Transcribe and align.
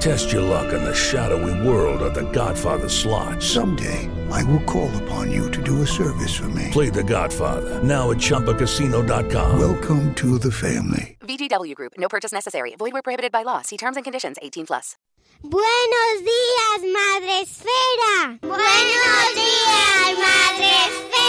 Test 0.00 0.32
your 0.32 0.40
luck 0.40 0.72
in 0.72 0.82
the 0.82 0.94
shadowy 0.94 1.52
world 1.60 2.00
of 2.00 2.14
The 2.14 2.22
Godfather 2.32 2.88
slot. 2.88 3.42
Someday, 3.42 4.08
I 4.30 4.42
will 4.44 4.62
call 4.64 4.88
upon 5.02 5.30
you 5.30 5.50
to 5.50 5.62
do 5.62 5.82
a 5.82 5.86
service 5.86 6.34
for 6.34 6.48
me. 6.48 6.68
Play 6.72 6.88
The 6.88 7.04
Godfather 7.04 7.82
now 7.82 8.10
at 8.10 8.16
ChumbaCasino.com. 8.16 9.58
Welcome 9.60 10.14
to 10.14 10.38
the 10.38 10.50
family. 10.50 11.18
VGW 11.20 11.74
Group. 11.74 11.92
No 11.98 12.08
purchase 12.08 12.32
necessary. 12.32 12.74
Void 12.78 12.94
where 12.94 13.02
prohibited 13.02 13.30
by 13.30 13.42
law. 13.42 13.60
See 13.60 13.76
terms 13.76 13.96
and 13.98 14.04
conditions. 14.04 14.38
18 14.40 14.68
plus. 14.68 14.96
Buenos 15.42 16.24
días, 16.24 16.92
Madre 16.92 17.40
Esfera. 17.42 18.38
Buenos 18.40 19.34
días, 19.34 20.18
Madre 20.18 20.70
Esfera. 20.86 21.20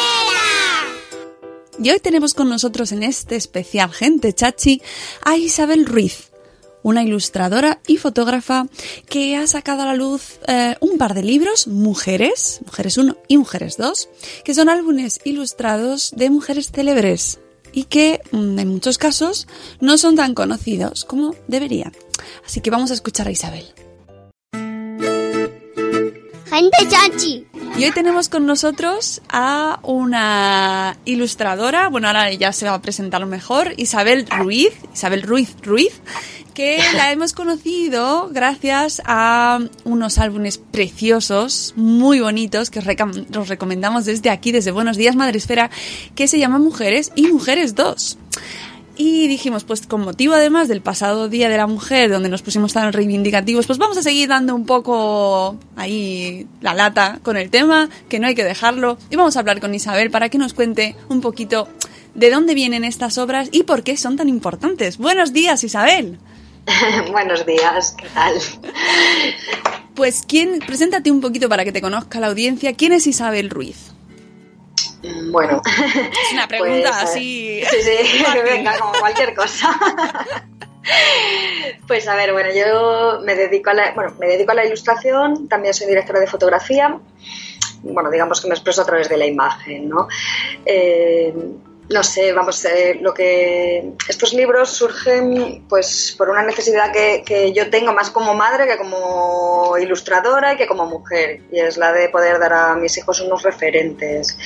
Y 1.83 1.89
hoy 1.89 1.99
tenemos 1.99 2.33
con 2.33 2.47
nosotros 2.47 2.91
en 2.91 3.03
este 3.03 3.35
especial 3.35 3.91
Gente 3.91 4.33
Chachi 4.33 4.81
a 5.23 5.35
Isabel 5.35 5.85
Ruiz, 5.85 6.30
una 6.83 7.03
ilustradora 7.03 7.79
y 7.87 7.97
fotógrafa 7.97 8.67
que 9.07 9.35
ha 9.35 9.47
sacado 9.47 9.83
a 9.83 9.85
la 9.85 9.95
luz 9.95 10.39
eh, 10.47 10.75
un 10.79 10.97
par 10.97 11.13
de 11.13 11.23
libros, 11.23 11.67
Mujeres, 11.67 12.61
Mujeres 12.65 12.97
1 12.97 13.17
y 13.27 13.37
Mujeres 13.37 13.77
2, 13.77 14.09
que 14.43 14.53
son 14.53 14.69
álbumes 14.69 15.19
ilustrados 15.23 16.13
de 16.15 16.29
mujeres 16.29 16.71
célebres 16.71 17.39
y 17.73 17.85
que 17.85 18.21
mm, 18.31 18.59
en 18.59 18.67
muchos 18.67 18.97
casos 18.97 19.47
no 19.79 19.97
son 19.97 20.15
tan 20.15 20.33
conocidos 20.33 21.05
como 21.05 21.35
deberían. 21.47 21.93
Así 22.45 22.61
que 22.61 22.71
vamos 22.71 22.91
a 22.91 22.95
escuchar 22.95 23.27
a 23.27 23.31
Isabel. 23.31 23.65
Gente 26.49 26.77
Chachi. 26.89 27.50
Y 27.77 27.85
hoy 27.85 27.91
tenemos 27.91 28.29
con 28.29 28.45
nosotros 28.45 29.21
a 29.29 29.79
una 29.83 30.97
ilustradora, 31.05 31.89
bueno, 31.89 32.07
ahora 32.07 32.31
ya 32.33 32.51
se 32.53 32.65
va 32.65 32.75
a 32.75 32.81
presentar 32.81 33.25
mejor, 33.25 33.73
Isabel 33.77 34.27
Ruiz, 34.27 34.73
Isabel 34.93 35.23
Ruiz 35.23 35.55
Ruiz, 35.63 36.01
que 36.53 36.79
la 36.95 37.11
hemos 37.11 37.33
conocido 37.33 38.29
gracias 38.31 39.01
a 39.05 39.59
unos 39.83 40.17
álbumes 40.19 40.57
preciosos, 40.57 41.73
muy 41.75 42.19
bonitos, 42.19 42.69
que 42.69 42.79
os, 42.79 43.47
recomendamos 43.47 44.05
desde 44.05 44.29
aquí, 44.29 44.51
desde 44.51 44.71
Buenos 44.71 44.97
Días 44.97 45.15
Madresfera, 45.15 45.71
que 46.13 46.27
se 46.27 46.39
llaman 46.39 46.61
Mujeres 46.61 47.11
y 47.15 47.27
Mujeres 47.27 47.73
2. 47.73 48.17
Y 48.97 49.27
dijimos, 49.27 49.63
pues 49.63 49.87
con 49.87 50.01
motivo 50.01 50.33
además 50.33 50.67
del 50.67 50.81
pasado 50.81 51.29
Día 51.29 51.49
de 51.49 51.57
la 51.57 51.67
Mujer, 51.67 52.09
donde 52.11 52.29
nos 52.29 52.41
pusimos 52.41 52.73
tan 52.73 52.91
reivindicativos, 52.91 53.65
pues 53.65 53.79
vamos 53.79 53.97
a 53.97 54.03
seguir 54.03 54.29
dando 54.29 54.53
un 54.53 54.65
poco 54.65 55.57
ahí 55.75 56.47
la 56.61 56.73
lata 56.73 57.19
con 57.23 57.37
el 57.37 57.49
tema, 57.49 57.89
que 58.09 58.19
no 58.19 58.27
hay 58.27 58.35
que 58.35 58.43
dejarlo. 58.43 58.97
Y 59.09 59.15
vamos 59.15 59.35
a 59.35 59.39
hablar 59.39 59.61
con 59.61 59.73
Isabel 59.73 60.11
para 60.11 60.29
que 60.29 60.37
nos 60.37 60.53
cuente 60.53 60.95
un 61.09 61.21
poquito 61.21 61.67
de 62.15 62.29
dónde 62.29 62.53
vienen 62.53 62.83
estas 62.83 63.17
obras 63.17 63.49
y 63.51 63.63
por 63.63 63.83
qué 63.83 63.97
son 63.97 64.17
tan 64.17 64.29
importantes. 64.29 64.97
Buenos 64.97 65.33
días, 65.33 65.63
Isabel. 65.63 66.19
Buenos 67.11 67.45
días, 67.45 67.95
¿qué 67.97 68.07
tal? 68.13 68.33
Pues, 69.95 70.23
¿quién, 70.27 70.59
preséntate 70.59 71.11
un 71.11 71.21
poquito 71.21 71.49
para 71.49 71.63
que 71.63 71.71
te 71.71 71.81
conozca 71.81 72.19
la 72.19 72.27
audiencia. 72.27 72.73
¿Quién 72.73 72.93
es 72.93 73.07
Isabel 73.07 73.49
Ruiz? 73.49 73.90
Bueno, 75.31 75.61
Es 76.25 76.33
una 76.33 76.47
pregunta 76.47 76.89
Pues, 76.91 77.03
así. 77.09 77.63
sí, 77.69 77.77
sí, 77.81 78.23
venga, 78.43 78.77
como 78.79 78.93
cualquier 78.99 79.33
cosa. 79.33 79.69
Pues 81.87 82.07
a 82.07 82.15
ver, 82.15 82.33
bueno, 82.33 82.49
yo 82.53 83.19
me 83.23 83.35
dedico 83.35 83.69
a 83.69 83.73
la, 83.73 83.91
bueno, 83.93 84.13
me 84.19 84.27
dedico 84.27 84.51
a 84.51 84.55
la 84.55 84.65
ilustración, 84.65 85.47
también 85.47 85.73
soy 85.73 85.87
directora 85.87 86.19
de 86.19 86.27
fotografía. 86.27 86.99
Bueno, 87.83 88.09
digamos 88.11 88.41
que 88.41 88.47
me 88.47 88.53
expreso 88.53 88.81
a 88.81 88.85
través 88.85 89.09
de 89.09 89.17
la 89.17 89.25
imagen, 89.25 89.89
¿no? 89.89 90.07
Eh, 90.65 91.33
no 91.91 92.03
sé, 92.03 92.31
vamos, 92.31 92.63
eh, 92.65 92.97
lo 93.01 93.13
que 93.13 93.91
estos 94.07 94.33
libros 94.33 94.69
surgen 94.69 95.65
pues 95.67 96.15
por 96.17 96.29
una 96.29 96.43
necesidad 96.43 96.91
que, 96.91 97.23
que 97.25 97.51
yo 97.53 97.69
tengo 97.69 97.91
más 97.93 98.09
como 98.09 98.33
madre 98.33 98.67
que 98.67 98.77
como 98.77 99.75
ilustradora 99.79 100.53
y 100.53 100.57
que 100.57 100.67
como 100.67 100.85
mujer 100.85 101.41
y 101.51 101.59
es 101.59 101.77
la 101.77 101.91
de 101.91 102.09
poder 102.09 102.39
dar 102.39 102.53
a 102.53 102.75
mis 102.75 102.97
hijos 102.97 103.19
unos 103.21 103.43
referentes 103.43 104.37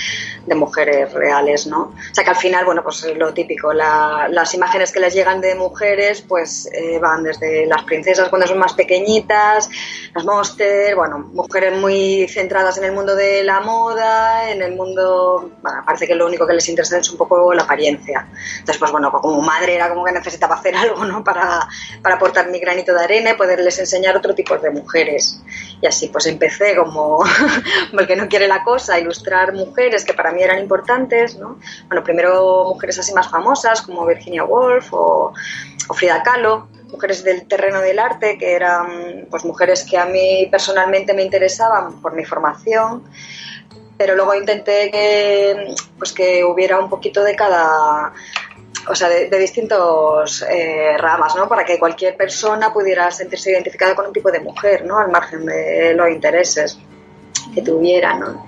de 0.46 0.56
mujeres 0.56 1.14
reales, 1.14 1.68
¿no? 1.68 1.82
O 2.12 2.14
sea 2.16 2.24
que 2.24 2.30
al 2.32 2.36
final, 2.36 2.66
bueno, 2.66 2.82
pues 2.84 3.04
es 3.04 3.16
lo 3.18 3.34
típico, 3.34 3.74
la- 3.74 4.28
las 4.32 4.54
imágenes 4.54 4.92
que 4.92 5.00
les 5.00 5.14
llegan 5.14 5.40
de 5.42 5.56
mujeres 5.56 6.22
pues 6.22 6.68
eh, 6.74 6.98
van 7.00 7.24
desde 7.24 7.66
las 7.68 7.84
princesas 7.84 8.30
cuando 8.30 8.48
son 8.48 8.58
más 8.58 8.74
pequeñitas, 8.74 9.70
las 10.16 10.26
monster, 10.26 10.96
bueno, 10.96 11.20
mujeres 11.34 11.78
muy 11.80 12.28
centradas 12.28 12.78
en 12.78 12.86
el 12.86 12.92
mundo 12.94 13.16
de 13.16 13.44
la 13.44 13.60
moda, 13.60 14.50
en 14.52 14.62
el 14.62 14.74
mundo, 14.76 15.52
bueno, 15.62 15.84
parece 15.86 16.08
que 16.08 16.16
lo 16.16 16.26
único 16.26 16.48
que 16.48 16.54
les 16.54 16.68
interesa 16.70 16.98
es 16.98 17.10
un 17.12 17.18
poco 17.18 17.35
la 17.54 17.64
apariencia. 17.64 18.28
Entonces, 18.60 18.78
pues 18.78 18.92
bueno, 18.92 19.12
como 19.12 19.42
madre 19.42 19.76
era 19.76 19.90
como 19.90 20.04
que 20.04 20.12
necesitaba 20.12 20.56
hacer 20.56 20.76
algo, 20.76 21.06
¿no? 21.06 21.24
Para, 21.24 21.68
para 22.02 22.16
aportar 22.16 22.50
mi 22.50 22.60
granito 22.60 22.94
de 22.94 23.04
arena 23.04 23.32
y 23.32 23.34
poderles 23.36 23.80
enseñar 23.80 24.16
otro 24.18 24.34
tipo 24.36 24.58
de 24.58 24.70
mujeres. 24.70 25.42
Y 25.82 25.88
así 25.88 26.08
pues 26.08 26.26
empecé 26.28 26.76
como, 26.76 27.20
como 27.90 28.00
el 28.00 28.08
que 28.08 28.16
no 28.16 28.28
quiere 28.28 28.48
la 28.48 28.64
cosa, 28.64 28.96
a 28.96 29.00
ilustrar 29.00 29.54
mujeres 29.54 30.06
que 30.06 30.14
para 30.14 30.32
mí 30.32 30.42
eran 30.42 30.60
importantes, 30.60 31.38
¿no? 31.38 31.60
Bueno, 31.88 32.04
primero 32.04 32.66
mujeres 32.66 33.00
así 33.00 33.14
más 33.14 33.30
famosas 33.30 33.82
como 33.82 34.06
Virginia 34.06 34.44
Woolf 34.44 34.94
o, 34.94 35.34
o 35.88 35.94
Frida 35.94 36.24
Kahlo, 36.24 36.68
mujeres 36.92 37.24
del 37.24 37.48
terreno 37.48 37.82
del 37.82 38.00
arte 38.00 38.38
que 38.38 38.54
eran 38.54 39.28
pues 39.30 39.44
mujeres 39.44 39.86
que 39.90 39.98
a 39.98 40.06
mí 40.06 40.48
personalmente 40.50 41.14
me 41.14 41.24
interesaban 41.24 42.02
por 42.02 42.14
mi 42.14 42.24
formación 42.24 43.04
pero 43.98 44.16
luego 44.16 44.36
intenté 44.36 44.92
que 44.92 45.76
pues 45.98 46.14
que 46.14 46.44
hubiera 46.44 46.80
un 46.80 46.90
poquito 46.90 47.24
de 47.24 47.36
cada 47.36 48.14
o 48.88 48.94
sea, 48.94 49.10
de, 49.10 49.30
de 49.30 49.40
distintos 49.40 50.46
eh, 50.48 50.96
ramas, 50.98 51.36
¿no? 51.36 51.48
Para 51.48 51.66
que 51.66 51.80
cualquier 51.80 52.16
persona 52.16 52.72
pudiera 52.72 53.10
sentirse 53.10 53.52
identificada 53.52 53.96
con 53.96 54.06
un 54.06 54.14
tipo 54.14 54.32
de 54.32 54.40
mujer, 54.40 54.86
¿no? 54.86 55.00
Al 55.00 55.10
margen 55.10 55.46
de 55.46 55.94
los 55.96 56.10
intereses 56.10 56.78
que 57.54 57.62
tuviera, 57.62 58.18
¿no? 58.18 58.48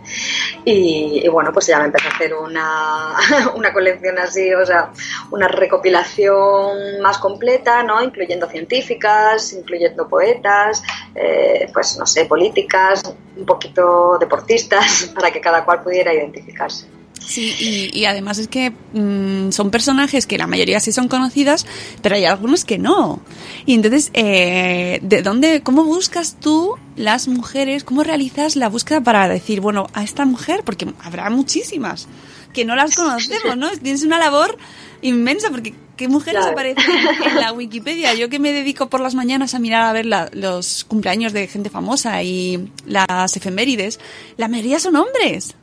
Y, 0.65 1.21
y 1.23 1.27
bueno, 1.29 1.51
pues 1.53 1.67
ya 1.67 1.79
me 1.79 1.85
empecé 1.85 2.07
a 2.07 2.11
hacer 2.11 2.33
una, 2.33 3.15
una 3.55 3.71
colección 3.71 4.17
así, 4.17 4.53
o 4.53 4.65
sea, 4.65 4.91
una 5.31 5.47
recopilación 5.47 7.01
más 7.01 7.17
completa, 7.17 7.83
¿no? 7.83 8.01
Incluyendo 8.01 8.47
científicas, 8.47 9.53
incluyendo 9.53 10.07
poetas, 10.07 10.83
eh, 11.15 11.69
pues 11.73 11.97
no 11.97 12.05
sé, 12.05 12.25
políticas, 12.25 13.03
un 13.35 13.45
poquito 13.45 14.17
deportistas, 14.19 15.11
para 15.15 15.31
que 15.31 15.39
cada 15.39 15.63
cual 15.63 15.81
pudiera 15.81 16.13
identificarse. 16.13 16.96
Sí, 17.25 17.54
y, 17.60 17.98
y 18.00 18.06
además 18.06 18.38
es 18.38 18.48
que 18.48 18.72
mm, 18.94 19.52
son 19.52 19.69
personajes 19.72 20.25
que 20.28 20.38
la 20.38 20.48
mayoría 20.48 20.80
sí 20.80 20.92
son 20.92 21.08
conocidas, 21.08 21.66
pero 22.02 22.16
hay 22.16 22.25
algunos 22.25 22.64
que 22.66 22.78
no. 22.78 23.22
Y 23.66 23.74
entonces, 23.75 24.10
eh, 24.14 25.00
¿de 25.02 25.22
dónde, 25.22 25.62
cómo 25.62 25.84
buscas 25.84 26.38
tú 26.40 26.75
las 26.96 27.28
mujeres, 27.28 27.84
cómo 27.84 28.04
realizas 28.04 28.56
la 28.56 28.69
búsqueda 28.69 29.02
para 29.02 29.28
decir, 29.28 29.60
bueno, 29.62 29.88
a 29.94 30.04
esta 30.04 30.25
mujer, 30.25 30.62
porque 30.64 30.88
habrá 31.04 31.30
muchísimas 31.30 32.08
que 32.54 32.66
no 32.66 32.75
las 32.75 32.96
conocemos, 32.96 33.58
¿no? 33.58 33.69
Tienes 33.72 34.04
una 34.04 34.19
labor 34.19 34.58
inmensa 35.02 35.50
porque 35.50 35.74
¿Qué 35.98 36.08
mujeres 36.08 36.42
Claro. 36.42 36.52
aparecen 36.52 36.86
en 37.25 37.36
la 37.38 37.52
Wikipedia? 37.54 38.14
Yo 38.14 38.30
que 38.30 38.38
me 38.38 38.54
dedico 38.54 38.88
por 38.88 39.00
las 39.02 39.16
mañanas 39.16 39.56
a 39.56 39.60
mirar 39.60 39.81
a 39.81 39.94
ver 39.94 40.06
la- 40.06 40.30
los 40.31 40.84
cumpleaños 40.84 41.34
de 41.34 41.48
gente 41.48 41.72
famosa 41.72 42.22
y 42.22 42.69
las 42.86 43.36
efemérides, 43.36 44.00
la 44.38 44.48
mayoría 44.48 44.80
son 44.80 44.96
hombres. 44.96 45.56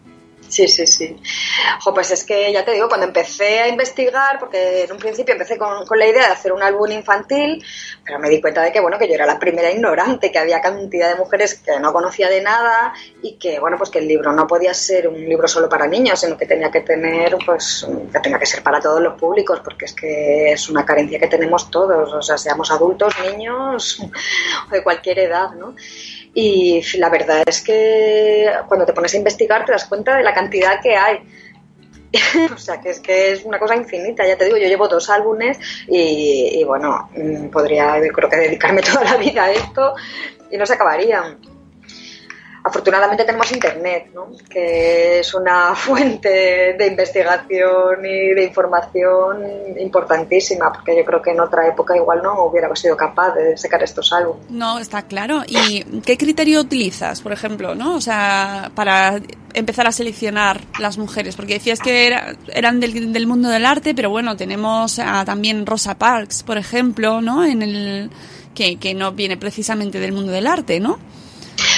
Sí, 0.49 0.69
sí, 0.69 0.87
sí. 0.87 1.17
Jo, 1.81 1.93
pues 1.93 2.11
es 2.13 2.23
que 2.25 2.53
ya 2.53 2.65
te 2.65 2.73
digo, 2.73 2.87
cuando 2.87 3.07
empecé 3.07 3.61
a 3.61 3.69
investigar, 3.69 4.39
porque 4.39 4.85
en 4.85 4.93
un 4.93 4.99
principio 4.99 5.33
empecé 5.33 5.59
con, 5.59 5.85
con 5.85 5.99
la 5.99 6.07
idea 6.07 6.27
de 6.27 6.33
hacer 6.33 6.53
un 6.53 6.63
álbum 6.63 6.91
infantil, 6.93 7.65
pero 8.05 8.19
me 8.21 8.29
di 8.29 8.41
cuenta 8.41 8.63
de 8.63 8.71
que, 8.71 8.79
bueno, 8.79 8.97
que 8.99 9.09
yo 9.09 9.15
era 9.15 9.27
la 9.27 9.39
primera 9.39 9.73
ignorante, 9.73 10.31
que 10.31 10.39
había 10.39 10.61
cantidad 10.61 11.09
de 11.09 11.17
mujeres 11.17 11.55
que 11.55 11.81
no 11.81 11.93
conocía 11.93 12.29
de 12.29 12.41
nada 12.41 12.93
y 13.23 13.33
que, 13.37 13.59
bueno, 13.59 13.77
pues 13.77 13.91
que 13.91 13.99
el 13.99 14.07
libro 14.07 14.33
no 14.33 14.47
podía 14.47 14.73
ser 14.75 15.09
un 15.09 15.17
libro 15.29 15.49
solo 15.49 15.69
para 15.69 15.89
niños, 15.89 16.21
sino 16.21 16.37
que 16.37 16.47
tenía 16.47 16.71
que 16.71 16.83
tener, 16.83 17.37
pues, 17.45 17.87
que 18.13 18.21
tenía 18.21 18.39
que 18.39 18.47
ser 18.47 18.63
para 18.63 18.81
todos 18.81 19.01
los 19.01 19.19
públicos, 19.19 19.61
porque 19.65 19.87
es 19.87 19.93
que 19.95 20.53
es 20.53 20.69
una 20.69 20.85
carencia 20.85 21.19
que 21.19 21.27
tenemos 21.27 21.71
todos, 21.71 22.13
o 22.13 22.23
sea, 22.23 22.39
seamos 22.39 22.71
adultos, 22.71 23.15
niños 23.27 23.99
o 24.69 24.71
de 24.71 24.83
cualquier 24.85 25.19
edad, 25.19 25.51
¿no? 25.53 25.75
Y 26.35 26.83
la 26.99 27.09
verdad 27.11 27.43
es 27.47 27.63
que 27.63 28.51
cuando 28.67 28.85
te 28.85 28.93
pones 28.93 29.15
a 29.15 29.19
investigar 29.19 29.65
te 29.65 29.73
das 29.73 29.85
cuenta 29.85 30.17
de 30.17 30.25
la 30.25 30.35
cantidad 30.35 30.81
que 30.83 30.97
hay. 30.97 31.21
o 32.55 32.59
sea, 32.59 32.81
que 32.81 32.91
es 32.91 33.01
que 33.01 33.33
es 33.33 33.45
una 33.45 33.59
cosa 33.59 33.77
infinita. 33.77 34.27
Ya 34.27 34.37
te 34.37 34.45
digo, 34.45 34.57
yo 34.57 34.69
llevo 34.69 34.89
dos 34.89 35.09
álbumes 35.11 35.59
y, 35.87 36.63
bueno, 36.65 37.09
mm, 37.17 37.49
podría, 37.49 38.01
creo 38.13 38.29
que 38.29 38.37
dedicarme 38.37 38.83
toda 38.93 39.05
la 39.05 39.17
vida 39.17 39.45
a 39.45 39.53
esto 39.53 39.95
y 40.51 40.57
no 40.57 40.67
se 40.67 40.75
acabarían. 40.75 41.54
Afortunadamente 42.67 43.25
tenemos 43.25 43.53
internet, 43.53 44.07
¿no? 44.15 44.29
que 44.49 45.21
es 45.21 45.35
una 45.35 45.75
fuente 45.75 46.75
de 46.79 46.87
investigación 46.87 48.05
y 48.05 48.33
de 48.35 48.43
información 48.45 49.45
importantísima, 49.79 50.73
porque 50.73 50.97
yo 50.97 51.05
creo 51.05 51.21
que 51.21 51.31
en 51.33 51.41
otra 51.41 51.69
época 51.69 51.95
igual 51.95 52.23
no 52.23 52.45
hubiera 52.45 52.75
sido 52.75 52.97
capaz 52.97 53.35
de 53.35 53.57
sacar 53.59 53.83
estos 53.83 54.11
álbumes. 54.15 54.51
No, 54.51 54.79
está 54.79 55.03
claro. 55.03 55.43
¿Y 55.47 55.85
qué 56.01 56.17
criterio 56.17 56.61
utilizas, 56.63 57.21
por 57.21 57.33
ejemplo, 57.33 57.75
no? 57.75 57.97
O 57.97 58.01
sea, 58.01 58.71
para 58.75 59.21
empezar 59.53 59.87
a 59.87 59.93
seleccionar 59.93 60.63
las 60.81 60.97
mujeres, 60.97 61.37
porque 61.37 61.55
decías 61.55 61.81
que 61.81 62.07
era- 62.07 62.35
eran 62.53 62.81
del, 62.81 63.27
mundo 63.27 63.51
del 63.51 63.67
arte, 63.67 63.95
pero 63.95 64.09
bueno, 64.09 64.37
tenemos 64.37 64.99
a 64.99 65.25
también 65.27 65.67
Rosa 65.67 65.97
Parks, 65.99 66.43
por 66.43 66.57
ejemplo, 66.57 67.21
¿no? 67.21 67.45
En 67.45 67.63
el 67.63 68.11
que 68.55 68.95
no 68.95 69.13
viene 69.13 69.37
precisamente 69.37 70.01
del 70.01 70.13
mundo 70.13 70.33
del 70.33 70.47
arte, 70.47 70.81
¿no? 70.81 70.99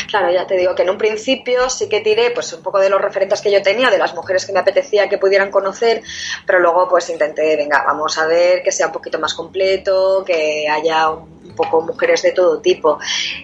Claro, 0.09 0.31
ya 0.31 0.47
te 0.47 0.57
digo 0.57 0.75
que 0.75 0.83
en 0.83 0.91
un 0.91 0.99
principio 0.99 1.69
sí 1.69 1.89
que 1.89 2.01
tiré 2.01 2.31
pues 2.31 2.53
un 2.53 2.63
poco 2.63 2.79
de 2.79 2.89
los 2.89 3.01
referentes 3.01 3.41
que 3.41 3.51
yo 3.51 3.63
tenía, 3.63 3.91
de 3.91 3.99
las 3.99 4.15
mujeres 4.15 4.47
que 4.47 4.53
me 4.53 4.61
apetecía 4.61 5.09
que 5.09 5.19
pudieran 5.19 5.51
conocer, 5.51 6.03
pero 6.47 6.61
luego 6.61 6.89
pues 6.89 7.11
intenté, 7.11 7.57
venga, 7.57 7.85
vamos 7.87 8.17
a 8.19 8.27
ver 8.27 8.63
que 8.63 8.73
sea 8.73 8.87
un 8.87 8.93
poquito 8.93 9.19
más 9.19 9.35
completo, 9.35 10.25
que 10.25 10.69
haya 10.69 11.11
un 11.11 11.36
poco 11.57 11.81
mujeres 11.81 12.23
de 12.23 12.33
todo 12.33 12.61
tipo. 12.61 12.99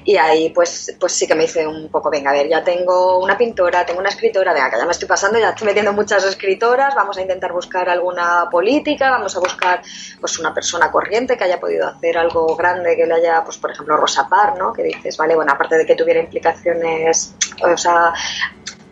Y 0.04 0.16
ahí 0.16 0.50
pues, 0.50 0.94
pues 1.00 1.12
sí 1.12 1.26
que 1.26 1.34
me 1.34 1.44
hice 1.44 1.66
un 1.66 1.88
poco, 1.88 2.10
venga, 2.10 2.30
a 2.30 2.34
ver, 2.34 2.48
ya 2.48 2.62
tengo 2.62 3.18
una 3.18 3.36
pintora, 3.36 3.84
tengo 3.84 4.00
una 4.00 4.10
escritora, 4.10 4.52
venga, 4.52 4.70
que 4.70 4.76
ya 4.76 4.84
me 4.84 4.92
estoy 4.92 5.08
pasando, 5.08 5.38
ya 5.38 5.50
estoy 5.50 5.66
metiendo 5.66 5.92
muchas 5.92 6.24
escritoras, 6.24 6.94
vamos 6.94 7.16
a 7.18 7.22
intentar 7.22 7.52
buscar 7.52 7.88
alguna 7.88 8.48
política, 8.50 9.10
vamos 9.10 9.34
a 9.36 9.40
buscar 9.40 9.82
pues 10.20 10.38
una 10.38 10.54
persona 10.54 10.90
corriente 10.90 11.36
que 11.36 11.44
haya 11.44 11.58
podido 11.58 11.88
hacer 11.88 12.18
algo 12.18 12.54
grande, 12.54 12.96
que 12.96 13.06
le 13.06 13.14
haya, 13.14 13.42
pues 13.44 13.56
por 13.56 13.72
ejemplo, 13.72 13.96
Rosa 13.96 14.28
Parks, 14.28 14.58
¿no? 14.58 14.72
Que 14.72 14.82
dices, 14.82 15.16
vale, 15.16 15.34
bueno, 15.34 15.52
aparte 15.52 15.76
de 15.76 15.86
que 15.86 15.94
tuviera 15.94 16.20
implicaciones, 16.20 17.34
o 17.62 17.76
sea, 17.76 18.12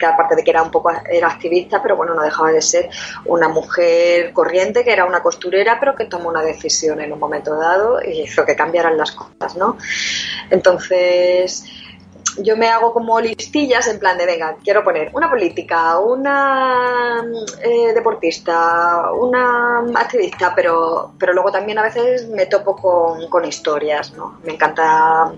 que 0.00 0.06
aparte 0.06 0.34
de 0.34 0.42
que 0.42 0.50
era 0.50 0.62
un 0.62 0.70
poco 0.70 0.90
era 1.08 1.28
activista, 1.28 1.80
pero 1.80 1.94
bueno, 1.96 2.14
no 2.14 2.22
dejaba 2.22 2.50
de 2.50 2.62
ser 2.62 2.88
una 3.26 3.48
mujer 3.48 4.32
corriente, 4.32 4.82
que 4.82 4.92
era 4.92 5.04
una 5.04 5.22
costurera, 5.22 5.78
pero 5.78 5.94
que 5.94 6.06
tomó 6.06 6.30
una 6.30 6.42
decisión 6.42 7.00
en 7.00 7.12
un 7.12 7.20
momento 7.20 7.54
dado 7.54 8.00
y 8.02 8.22
hizo 8.22 8.44
que 8.44 8.56
cambiaran 8.56 8.96
las 8.96 9.12
cosas, 9.12 9.54
¿no? 9.56 9.76
Entonces, 10.50 11.64
yo 12.38 12.56
me 12.56 12.68
hago 12.68 12.92
como 12.92 13.20
listillas 13.20 13.86
en 13.88 13.98
plan 13.98 14.16
de, 14.16 14.26
venga, 14.26 14.56
quiero 14.62 14.82
poner 14.82 15.10
una 15.12 15.28
política, 15.28 15.98
una 15.98 17.24
eh, 17.62 17.92
deportista, 17.92 19.12
una 19.12 19.80
activista, 19.96 20.54
pero, 20.54 21.12
pero 21.18 21.32
luego 21.32 21.50
también 21.50 21.78
a 21.78 21.82
veces 21.82 22.28
me 22.28 22.46
topo 22.46 22.76
con, 22.76 23.28
con 23.28 23.44
historias, 23.44 24.12
¿no? 24.14 24.38
Me 24.44 24.54
encanta 24.54 25.32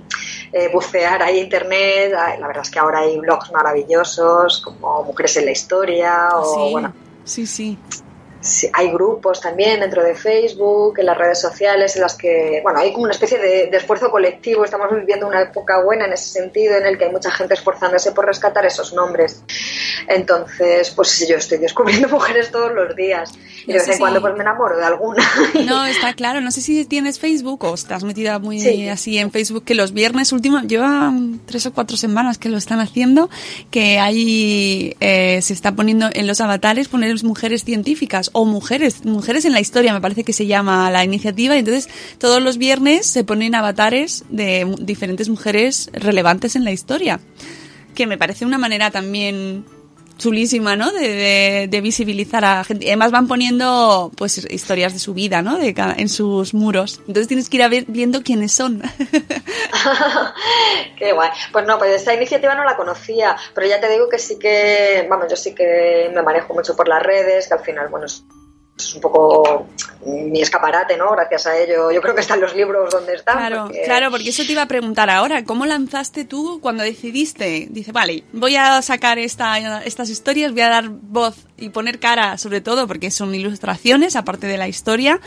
eh, 0.53 0.71
bucear 0.73 1.23
ahí 1.23 1.39
internet, 1.39 2.13
ay, 2.17 2.39
la 2.39 2.47
verdad 2.47 2.63
es 2.63 2.71
que 2.71 2.79
ahora 2.79 3.01
hay 3.01 3.19
blogs 3.19 3.51
maravillosos 3.53 4.61
como 4.61 5.03
Mujeres 5.05 5.37
en 5.39 5.47
la 5.47 5.53
Historia 5.53 6.29
o 6.35 6.55
sí, 6.55 6.73
bueno, 6.73 6.93
sí, 7.25 7.47
sí. 7.47 7.79
Sí, 8.43 8.69
hay 8.73 8.91
grupos 8.91 9.41
también 9.41 9.81
dentro 9.81 10.03
de 10.03 10.15
Facebook, 10.17 10.99
en 10.99 11.07
las 11.07 11.17
redes 11.17 11.41
sociales, 11.41 11.95
en 11.95 12.03
las 12.03 12.15
que, 12.17 12.59
bueno, 12.63 12.81
hay 12.81 12.91
como 12.93 13.05
una 13.05 13.13
especie 13.13 13.39
de, 13.39 13.69
de, 13.69 13.77
esfuerzo 13.77 14.11
colectivo. 14.11 14.65
Estamos 14.65 14.89
viviendo 14.95 15.29
una 15.29 15.43
época 15.43 15.81
buena 15.83 16.07
en 16.07 16.13
ese 16.13 16.29
sentido, 16.41 16.77
en 16.77 16.85
el 16.87 16.99
que 16.99 17.05
hay 17.05 17.13
mucha 17.13 17.31
gente 17.31 17.55
esforzándose 17.55 18.11
por 18.13 18.27
rescatar 18.27 18.67
esos 18.67 18.93
nombres. 18.95 19.43
Entonces, 20.09 20.91
pues 20.91 21.27
yo 21.29 21.37
estoy 21.37 21.59
descubriendo 21.59 22.09
mujeres 22.11 22.51
todos 22.51 22.73
los 22.75 22.95
días. 22.97 23.33
Y 23.65 23.69
No 23.69 23.75
de 23.75 23.79
vez 23.79 23.87
en 23.89 23.95
si- 23.95 24.01
cuando 24.01 24.21
pues 24.21 24.35
me 24.35 24.41
enamoro 24.43 24.77
de 24.77 24.85
alguna. 24.85 25.23
No, 25.65 25.85
está 25.87 26.13
claro. 26.15 26.41
No 26.41 26.51
sé 26.51 26.61
si 26.61 26.85
tienes 26.85 27.19
Facebook 27.21 27.63
o 27.65 27.75
estás 27.75 28.03
metida 28.05 28.39
muy 28.39 28.59
Sí. 28.61 28.89
así 28.89 29.19
en 29.19 29.31
Facebook, 29.31 29.65
que 29.65 29.75
los 29.75 29.93
viernes 29.93 30.33
último, 30.33 30.61
llevan 30.63 31.41
tres 31.47 31.67
o 31.67 31.73
cuatro 31.73 31.97
semanas 31.97 32.39
que 32.39 32.49
lo 32.49 32.57
están 32.57 32.81
haciendo, 32.81 33.31
que 33.71 33.99
ahí 34.01 34.97
eh, 35.01 35.41
se 35.43 35.53
está 35.53 35.73
poniendo 35.73 36.09
en 36.13 36.27
los 36.27 36.41
avatares 36.41 36.89
poner 36.89 37.13
mujeres 37.25 37.65
científicas 37.65 38.31
o 38.33 38.45
mujeres, 38.45 39.05
mujeres 39.05 39.45
en 39.45 39.53
la 39.53 39.61
historia, 39.61 39.93
me 39.93 40.01
parece 40.01 40.25
que 40.25 40.33
se 40.33 40.47
llama 40.47 40.91
la 40.91 41.05
iniciativa. 41.05 41.55
Y 41.57 41.61
entonces 41.61 41.89
todos 42.19 42.43
los 42.43 42.59
viernes 42.59 43.07
se 43.07 43.25
ponen 43.25 43.55
avatares 43.55 44.25
de 44.31 44.75
diferentes 44.81 45.29
mujeres 45.29 45.91
relevantes 45.93 46.57
en 46.57 46.65
la 46.65 46.73
historia, 46.73 47.21
que 47.95 48.07
me 48.07 48.19
parece 48.19 48.47
una 48.47 48.59
manera 48.59 48.91
también 48.91 49.65
chulísima, 50.19 50.77
¿no? 50.77 50.93
De, 50.93 51.09
de- 51.09 51.69
de 51.69 51.81
visibilizar 51.81 52.45
a 52.45 52.65
gente. 52.65 52.87
Además 52.87 53.11
van 53.11 53.27
poniendo, 53.29 54.11
pues, 54.17 54.47
historias 54.51 54.93
de 54.93 54.99
su 54.99 55.15
vida, 55.15 55.43
¿no? 55.43 55.59
De 55.59 55.75
en 55.97 56.09
sus 56.09 56.55
muros. 56.55 56.99
Entonces 57.01 57.29
tienes 57.29 57.49
que 57.49 57.57
ir 57.59 57.63
a 57.63 57.69
ver, 57.69 57.85
viendo 57.89 58.23
quiénes 58.23 58.53
son. 58.53 58.83
Qué 60.99 61.13
guay. 61.13 61.31
Pues 61.53 61.67
no, 61.67 61.79
pues 61.79 61.91
esta 61.93 62.15
iniciativa 62.15 62.55
no 62.55 62.65
la 62.65 62.77
conocía, 62.77 63.37
pero 63.55 63.67
ya 63.67 63.81
te 63.81 63.89
digo 63.91 64.09
que 64.09 64.19
sí 64.19 64.39
que, 64.39 65.07
vamos, 65.09 65.27
yo 65.31 65.37
sí 65.37 65.55
que 65.55 66.11
me 66.15 66.23
manejo 66.23 66.55
mucho 66.55 66.77
por 66.77 66.89
las 66.89 67.03
redes, 67.03 67.49
que 67.49 67.55
al 67.55 67.61
final, 67.61 67.89
bueno, 67.89 68.07
es, 68.79 68.95
un 68.95 69.01
poco 69.01 69.67
mi 70.05 70.41
escaparate, 70.41 70.97
¿no? 70.97 71.13
Gracias 71.13 71.47
a 71.47 71.57
ello, 71.59 71.93
yo 71.93 72.01
creo 72.01 72.15
que 72.15 72.21
están 72.23 72.41
los 72.41 72.55
libros 72.57 72.91
donde 72.91 73.15
están. 73.15 73.37
Claro, 73.39 73.65
porque- 73.67 73.83
claro, 73.85 74.11
porque 74.11 74.29
eso 74.31 74.45
te 74.45 74.53
iba 74.53 74.63
a 74.63 74.67
preguntar 74.67 75.09
ahora. 75.11 75.45
¿Cómo 75.45 75.65
lanzaste 75.67 76.25
tú 76.25 76.59
cuando 76.61 76.83
decidiste? 76.83 77.69
Dice, 77.71 77.93
vale, 77.93 78.25
voy 78.33 78.57
a 78.57 78.83
sacar 78.83 79.19
esta, 79.19 79.83
estas 79.85 80.11
historias, 80.11 80.53
voy 80.53 80.63
a 80.63 80.69
dar 80.69 80.89
voz 80.89 81.37
y 81.57 81.69
poner 81.69 82.01
cara, 82.01 82.37
sobre 82.39 82.61
todo 82.61 82.87
porque 82.89 83.11
son 83.11 83.35
ilustraciones, 83.35 84.17
aparte 84.17 84.47
de 84.49 84.59
la 84.59 84.69
historia, 84.69 85.21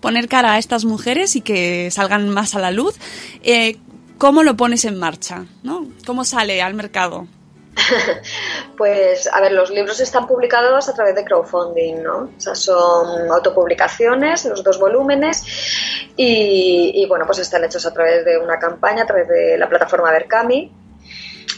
poner 0.00 0.28
cara 0.28 0.52
a 0.52 0.58
estas 0.58 0.84
mujeres 0.84 1.34
y 1.36 1.40
que 1.40 1.90
salgan 1.90 2.28
más 2.28 2.54
a 2.54 2.60
la 2.60 2.70
luz. 2.70 2.94
Eh, 3.42 3.78
¿Cómo 4.18 4.42
lo 4.42 4.54
pones 4.56 4.84
en 4.84 4.98
marcha? 4.98 5.46
¿no? 5.62 5.88
¿Cómo 6.06 6.24
sale 6.24 6.60
al 6.62 6.74
mercado? 6.74 7.26
Pues, 8.76 9.28
a 9.30 9.40
ver, 9.42 9.52
los 9.52 9.70
libros 9.70 10.00
están 10.00 10.26
publicados 10.26 10.88
a 10.88 10.94
través 10.94 11.14
de 11.14 11.22
crowdfunding, 11.22 12.02
¿no? 12.02 12.30
O 12.34 12.40
sea, 12.40 12.54
son 12.54 13.30
autopublicaciones, 13.30 14.46
los 14.46 14.64
dos 14.64 14.78
volúmenes, 14.78 15.44
y, 16.16 17.04
bueno, 17.08 17.26
pues 17.26 17.40
están 17.40 17.64
hechos 17.64 17.84
a 17.84 17.92
través 17.92 18.24
de 18.24 18.38
una 18.38 18.58
campaña, 18.58 19.02
a 19.02 19.06
través 19.06 19.28
de 19.28 19.58
la 19.58 19.68
plataforma 19.68 20.10
Berkami. 20.10 20.72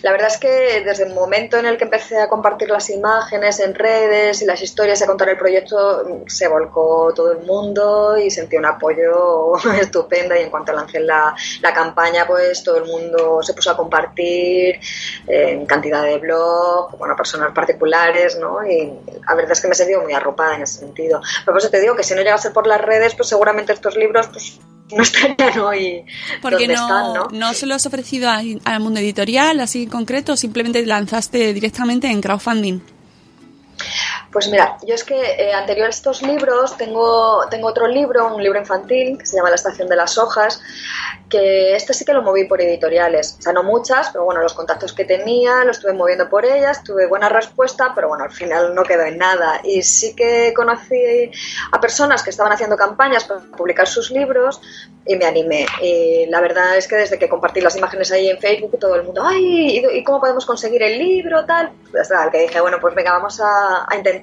La 0.03 0.11
verdad 0.11 0.29
es 0.29 0.39
que 0.39 0.83
desde 0.85 1.05
el 1.05 1.15
momento 1.15 1.57
en 1.57 1.67
el 1.67 1.77
que 1.77 1.85
empecé 1.85 2.21
a 2.21 2.29
compartir 2.29 2.69
las 2.71 2.91
imágenes 2.91 3.61
en 3.61 3.75
redes 3.75 4.43
y 4.43 4.45
las 4.45 4.61
historias 4.61 5.01
y 5.01 5.05
a 5.05 5.07
contar 5.07 5.29
el 5.29 5.37
proyecto, 5.37 6.25
se 6.27 6.49
volcó 6.49 7.13
todo 7.15 7.33
el 7.33 7.47
mundo 7.47 8.19
y 8.19 8.31
sentí 8.31 8.57
un 8.57 8.67
apoyo 8.67 9.57
estupendo. 9.81 10.35
Y 10.35 10.41
en 10.41 10.51
cuanto 10.51 10.73
lancé 10.73 11.01
la, 11.01 11.35
la 11.61 11.73
campaña, 11.73 12.27
pues 12.27 12.65
todo 12.65 12.79
el 12.79 12.85
mundo 12.85 13.43
se 13.43 13.55
puso 13.55 13.71
a 13.71 13.77
compartir 13.77 14.81
en 15.29 15.67
cantidad 15.67 16.03
de 16.03 16.19
blogs, 16.19 16.99
bueno, 16.99 17.15
personas 17.17 17.53
particulares, 17.53 18.39
¿no? 18.39 18.67
Y 18.67 18.93
la 19.27 19.35
verdad 19.35 19.53
es 19.53 19.61
que 19.61 19.69
me 19.69 19.73
he 19.73 19.77
sentido 19.77 20.03
muy 20.03 20.13
arropada 20.13 20.57
en 20.57 20.63
ese 20.63 20.81
sentido. 20.81 21.21
Pero 21.45 21.53
por 21.53 21.59
eso 21.59 21.71
te 21.71 21.81
digo 21.81 21.95
que 21.95 22.03
si 22.03 22.15
no 22.15 22.23
llegase 22.23 22.51
por 22.51 22.67
las 22.67 22.81
redes, 22.81 23.15
pues 23.15 23.29
seguramente 23.29 23.73
estos 23.73 23.97
libros 23.97 24.27
pues, 24.29 24.59
no 24.97 25.03
estarían 25.03 25.59
hoy 25.59 26.05
Porque 26.41 26.67
donde 26.67 26.75
no, 26.75 26.83
están, 26.83 27.15
¿no? 27.15 27.29
no 27.33 27.55
se 27.55 27.67
lo 27.67 27.75
has 27.75 27.87
ofrecido 27.87 28.31
al 28.31 28.81
mundo 28.81 29.01
editorial, 29.01 29.61
así 29.61 29.85
en 29.85 29.91
concreto, 29.91 30.33
o 30.33 30.37
simplemente 30.37 30.85
lanzaste 30.87 31.53
directamente 31.53 32.09
en 32.09 32.21
crowdfunding. 32.21 32.81
Pues 34.33 34.49
mira, 34.49 34.79
yo 34.83 34.95
es 34.95 35.05
que 35.05 35.15
eh, 35.15 35.53
anterior 35.53 35.89
a 35.89 35.91
estos 35.91 36.23
libros 36.23 36.75
tengo, 36.79 37.47
tengo 37.51 37.69
otro 37.69 37.87
libro, 37.87 38.35
un 38.35 38.43
libro 38.43 38.59
infantil 38.59 39.19
que 39.19 39.27
se 39.27 39.37
llama 39.37 39.51
La 39.51 39.57
estación 39.57 39.89
de 39.89 39.97
las 39.97 40.17
hojas, 40.17 40.63
que 41.29 41.77
este 41.77 41.93
sí 41.93 42.07
que 42.07 42.15
lo 42.15 42.23
moví 42.23 42.45
por 42.45 42.59
editoriales. 42.63 43.37
O 43.39 43.43
sea, 43.43 43.53
no 43.53 43.63
muchas, 43.63 44.09
pero 44.09 44.25
bueno, 44.25 44.41
los 44.41 44.55
contactos 44.55 44.95
que 44.95 45.05
tenía 45.05 45.65
lo 45.65 45.73
estuve 45.73 45.93
moviendo 45.93 46.31
por 46.31 46.47
ellas, 46.47 46.83
tuve 46.83 47.07
buena 47.07 47.29
respuesta, 47.29 47.93
pero 47.95 48.09
bueno, 48.09 48.25
al 48.25 48.31
final 48.31 48.75
no 48.75 48.85
quedó 48.85 49.03
en 49.03 49.19
nada. 49.19 49.61
Y 49.65 49.83
sí 49.83 50.15
que 50.17 50.55
conocí 50.57 51.31
a 51.71 51.79
personas 51.79 52.23
que 52.23 52.31
estaban 52.31 52.53
haciendo 52.53 52.77
campañas 52.77 53.25
para 53.25 53.41
publicar 53.41 53.87
sus 53.87 54.11
libros 54.11 54.63
y 55.05 55.17
me 55.17 55.27
animé. 55.27 55.67
Y 55.83 56.25
la 56.31 56.41
verdad 56.41 56.79
es 56.79 56.89
que 56.89 56.97
desde 56.97 57.19
que 57.19 57.29
compartí 57.29 57.61
las 57.61 57.77
imágenes 57.77 58.11
ahí 58.13 58.31
en 58.31 58.39
Facebook, 58.39 58.79
todo 58.79 58.95
el 58.95 59.03
mundo, 59.03 59.23
ay, 59.27 59.85
¿y 59.93 60.05
cómo 60.05 60.21
podemos 60.21 60.47
conseguir 60.47 60.83
el 60.83 60.99
libro? 60.99 61.45
Tal. 61.45 61.71
Nada, 61.93 62.31
que 62.31 62.41
dije, 62.41 62.61
bueno, 62.63 62.79
pues 62.81 62.95
venga, 62.95 63.13
vamos 63.13 63.39
a, 63.41 63.87
a 63.87 63.97
intentar 63.97 64.22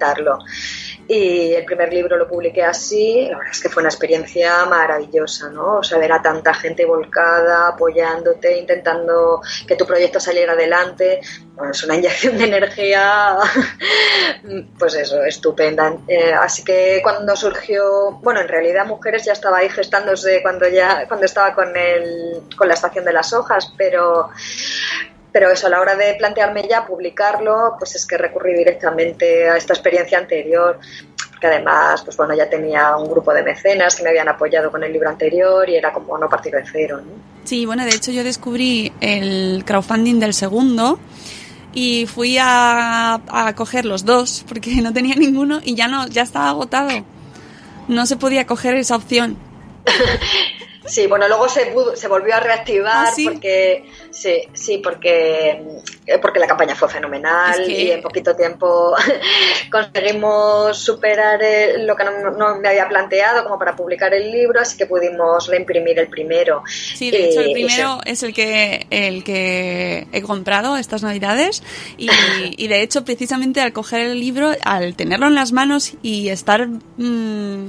y 1.10 1.54
el 1.56 1.66
primer 1.66 1.92
libro 1.92 2.18
lo 2.18 2.28
publiqué 2.28 2.62
así, 2.64 3.28
la 3.30 3.38
verdad 3.38 3.52
es 3.52 3.62
que 3.62 3.70
fue 3.70 3.82
una 3.82 3.90
experiencia 3.90 4.66
maravillosa, 4.66 5.50
¿no? 5.50 5.78
O 5.78 5.84
sea, 5.84 5.98
ver 5.98 6.12
a 6.12 6.22
tanta 6.22 6.54
gente 6.54 6.86
volcada, 6.86 7.70
apoyándote, 7.70 8.60
intentando 8.60 9.42
que 9.68 9.76
tu 9.76 9.88
proyecto 9.88 10.20
saliera 10.20 10.54
adelante, 10.54 11.20
bueno, 11.56 11.72
es 11.72 11.84
una 11.84 11.96
inyección 11.98 12.38
de 12.38 12.46
energía, 12.46 13.38
pues 14.78 14.94
eso, 14.94 15.24
estupenda. 15.24 15.98
Eh, 16.08 16.32
así 16.32 16.64
que 16.64 17.00
cuando 17.02 17.36
surgió, 17.36 18.12
bueno, 18.22 18.42
en 18.42 18.48
realidad 18.48 18.86
Mujeres 18.86 19.26
ya 19.26 19.34
estaba 19.34 19.58
ahí 19.58 19.70
gestándose 19.70 20.44
cuando 20.44 20.68
ya, 20.68 21.08
cuando 21.08 21.26
estaba 21.26 21.56
con 21.56 21.76
el, 21.76 22.44
con 22.56 22.68
la 22.68 22.76
estación 22.76 23.04
de 23.04 23.14
las 23.14 23.34
hojas, 23.34 23.74
pero 23.76 24.30
pero 25.32 25.52
eso, 25.52 25.68
a 25.68 25.70
la 25.70 25.80
hora 25.80 25.96
de 25.96 26.16
plantearme 26.16 26.68
ya 26.68 26.86
publicarlo, 26.86 27.76
pues 27.78 27.96
es 27.96 28.06
que 28.06 28.18
recurrí 28.18 28.54
directamente 28.56 29.50
a 29.50 29.58
esta 29.58 29.74
experiencia 29.74 30.18
anterior, 30.18 30.80
que 31.40 31.48
además, 31.48 32.02
pues 32.04 32.18
bueno, 32.18 32.36
ya 32.36 32.50
tenía 32.50 32.96
un 32.98 33.10
grupo 33.10 33.34
de 33.34 33.44
mecenas 33.44 33.96
que 33.96 34.04
me 34.04 34.10
habían 34.10 34.28
apoyado 34.28 34.72
con 34.72 34.84
el 34.84 34.92
libro 34.92 35.10
anterior 35.10 35.70
y 35.70 35.76
era 35.76 35.94
como 35.94 36.18
no 36.18 36.28
partir 36.28 36.54
de 36.54 36.64
cero. 36.70 37.00
¿no? 37.04 37.12
Sí, 37.44 37.66
bueno, 37.66 37.86
de 37.86 37.92
hecho 37.92 38.12
yo 38.12 38.24
descubrí 38.24 38.92
el 39.02 39.64
crowdfunding 39.66 40.20
del 40.20 40.34
segundo 40.34 41.00
y 41.74 42.08
fui 42.08 42.38
a, 42.40 43.22
a 43.28 43.56
coger 43.56 43.86
los 43.86 44.04
dos 44.06 44.44
porque 44.48 44.82
no 44.82 44.92
tenía 44.94 45.16
ninguno 45.16 45.62
y 45.64 45.76
ya 45.76 45.88
no, 45.88 46.08
ya 46.08 46.24
estaba 46.24 46.50
agotado. 46.50 47.06
No 47.88 48.06
se 48.06 48.18
podía 48.18 48.46
coger 48.46 48.76
esa 48.76 48.96
opción. 48.96 49.38
Sí, 50.90 51.08
bueno, 51.08 51.28
luego 51.28 51.48
se, 51.48 51.72
se 51.96 52.08
volvió 52.08 52.36
a 52.36 52.40
reactivar 52.40 53.08
¿Ah, 53.08 53.12
sí? 53.16 53.24
porque 53.26 53.86
sí, 54.12 54.42
sí, 54.54 54.80
porque 54.80 55.62
porque 56.22 56.40
la 56.40 56.48
campaña 56.48 56.76
fue 56.76 56.90
fenomenal 56.90 57.62
Es 57.62 57.68
que- 57.68 57.82
y 57.84 57.92
en 57.92 58.02
poquito 58.02 58.36
tiempo 58.36 58.96
conseguimos 59.72 60.78
superar 60.78 61.42
el- 61.44 61.86
lo 61.86 61.96
que 61.96 62.04
no, 62.04 62.32
no 62.32 62.56
me 62.58 62.68
había 62.70 62.88
planteado 62.88 63.44
como 63.44 63.58
para 63.60 63.76
publicar 63.76 64.14
el 64.14 64.32
libro, 64.32 64.60
así 64.60 64.78
que 64.78 64.86
pudimos 64.86 65.48
reimprimir 65.48 66.00
el 66.00 66.08
primero. 66.08 66.64
Sí, 66.96 67.12
de 67.12 67.30
hecho 67.30 67.42
el 67.42 67.52
primero 67.52 68.00
es 68.06 68.24
el 68.24 68.34
que 68.34 68.88
el 68.90 69.24
que 69.24 70.08
he 70.12 70.22
comprado 70.22 70.78
estas 70.78 71.04
navidades 71.04 71.64
y, 71.98 72.10
y 72.58 72.68
de 72.68 72.82
hecho 72.82 73.04
precisamente 73.06 73.62
al 73.62 73.74
coger 73.74 74.02
el 74.02 74.20
libro, 74.20 74.52
al 74.64 74.96
tenerlo 74.96 75.28
en 75.28 75.36
las 75.36 75.52
manos 75.52 75.94
y 76.02 76.30
estar 76.30 76.68
mm, 76.68 77.68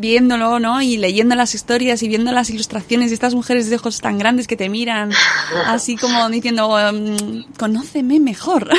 viéndolo, 0.00 0.60
¿no? 0.60 0.80
Y 0.80 0.96
leyendo 0.96 1.34
las 1.34 1.56
historias 1.56 2.04
y 2.04 2.08
viendo 2.08 2.30
las 2.30 2.50
ilustraciones 2.50 3.10
de 3.10 3.14
estas 3.14 3.34
mujeres 3.34 3.68
de 3.68 3.74
ojos 3.76 4.00
tan 4.00 4.16
grandes 4.16 4.46
que 4.46 4.56
te 4.56 4.68
miran, 4.68 5.10
así 5.66 5.96
como 5.96 6.28
diciendo, 6.30 6.68
mm, 6.92 7.54
conóceme 7.58 8.20
mejor. 8.20 8.70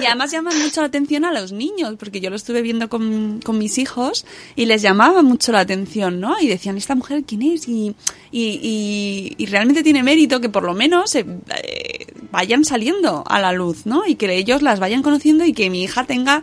y 0.00 0.06
además 0.06 0.30
llaman 0.32 0.58
mucho 0.60 0.80
la 0.80 0.86
atención 0.88 1.24
a 1.24 1.32
los 1.32 1.52
niños, 1.52 1.94
porque 1.98 2.20
yo 2.20 2.30
lo 2.30 2.36
estuve 2.36 2.62
viendo 2.62 2.88
con, 2.88 3.40
con 3.44 3.58
mis 3.58 3.78
hijos 3.78 4.24
y 4.56 4.66
les 4.66 4.82
llamaba 4.82 5.22
mucho 5.22 5.52
la 5.52 5.60
atención, 5.60 6.20
¿no? 6.20 6.38
Y 6.40 6.48
decían, 6.48 6.76
¿esta 6.76 6.94
mujer 6.94 7.22
quién 7.26 7.42
es? 7.42 7.68
Y, 7.68 7.94
y, 8.30 8.60
y- 8.62 9.34
y 9.38 9.46
realmente 9.46 9.82
tiene 9.82 10.02
mérito 10.02 10.40
que 10.40 10.48
por 10.48 10.64
lo 10.64 10.74
menos 10.74 11.14
eh, 11.14 11.24
eh, 11.62 12.06
vayan 12.30 12.64
saliendo 12.64 13.24
a 13.28 13.40
la 13.40 13.52
luz, 13.52 13.86
¿no? 13.86 14.06
Y 14.06 14.16
que 14.16 14.32
ellos 14.34 14.62
las 14.62 14.80
vayan 14.80 15.02
conociendo 15.02 15.44
y 15.44 15.52
que 15.52 15.70
mi 15.70 15.82
hija 15.84 16.04
tenga, 16.04 16.42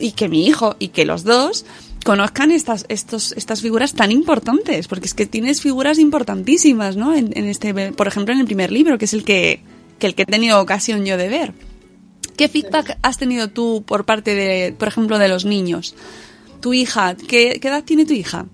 y 0.00 0.12
que 0.12 0.28
mi 0.28 0.46
hijo, 0.46 0.76
y 0.78 0.88
que 0.88 1.04
los 1.04 1.24
dos 1.24 1.64
conozcan 2.04 2.50
estas, 2.50 2.86
estos, 2.88 3.32
estas 3.32 3.60
figuras 3.60 3.94
tan 3.94 4.10
importantes, 4.10 4.88
porque 4.88 5.06
es 5.06 5.14
que 5.14 5.26
tienes 5.26 5.60
figuras 5.60 5.98
importantísimas, 5.98 6.96
¿no? 6.96 7.14
En, 7.14 7.36
en 7.36 7.44
este, 7.46 7.92
por 7.92 8.08
ejemplo, 8.08 8.34
en 8.34 8.40
el 8.40 8.46
primer 8.46 8.72
libro, 8.72 8.98
que 8.98 9.04
es 9.04 9.12
el 9.12 9.24
que, 9.24 9.60
que 9.98 10.06
el 10.06 10.14
que 10.14 10.22
he 10.22 10.26
tenido 10.26 10.60
ocasión 10.60 11.04
yo 11.04 11.16
de 11.16 11.28
ver. 11.28 11.52
¿Qué 12.36 12.48
feedback 12.48 12.98
has 13.02 13.18
tenido 13.18 13.48
tú 13.48 13.84
por 13.86 14.06
parte 14.06 14.34
de, 14.34 14.72
por 14.72 14.88
ejemplo, 14.88 15.18
de 15.18 15.28
los 15.28 15.44
niños? 15.44 15.94
Tu 16.60 16.72
hija, 16.72 17.14
¿qué, 17.14 17.58
qué 17.60 17.68
edad 17.68 17.84
tiene 17.84 18.06
tu 18.06 18.14
hija? 18.14 18.46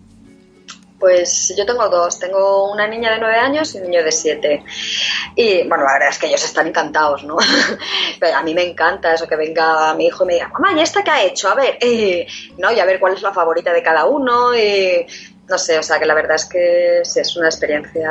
Pues 0.98 1.54
yo 1.56 1.66
tengo 1.66 1.88
dos, 1.88 2.18
tengo 2.18 2.72
una 2.72 2.86
niña 2.86 3.12
de 3.12 3.18
nueve 3.18 3.36
años 3.36 3.74
y 3.74 3.78
un 3.78 3.84
niño 3.84 4.02
de 4.02 4.12
siete. 4.12 4.64
Y 5.34 5.68
bueno, 5.68 5.84
la 5.84 5.92
verdad 5.94 6.08
es 6.08 6.18
que 6.18 6.26
ellos 6.26 6.42
están 6.44 6.66
encantados, 6.66 7.24
¿no? 7.24 7.36
Pero 8.20 8.36
a 8.36 8.42
mí 8.42 8.54
me 8.54 8.62
encanta 8.62 9.12
eso 9.14 9.28
que 9.28 9.36
venga 9.36 9.94
mi 9.94 10.06
hijo 10.06 10.24
y 10.24 10.26
me 10.26 10.34
diga, 10.34 10.48
mamá, 10.48 10.72
¿y 10.72 10.80
esta 10.80 11.04
qué 11.04 11.10
ha 11.10 11.22
hecho? 11.22 11.48
A 11.48 11.54
ver, 11.54 11.78
eh", 11.80 12.26
¿no? 12.58 12.72
Y 12.72 12.80
a 12.80 12.84
ver 12.86 12.98
cuál 12.98 13.14
es 13.14 13.22
la 13.22 13.32
favorita 13.32 13.72
de 13.72 13.82
cada 13.82 14.06
uno 14.06 14.56
y 14.56 15.06
no 15.48 15.58
sé, 15.58 15.78
o 15.78 15.82
sea 15.82 15.98
que 15.98 16.06
la 16.06 16.14
verdad 16.14 16.36
es 16.36 16.44
que 16.46 17.00
es 17.00 17.36
una 17.36 17.46
experiencia 17.46 18.10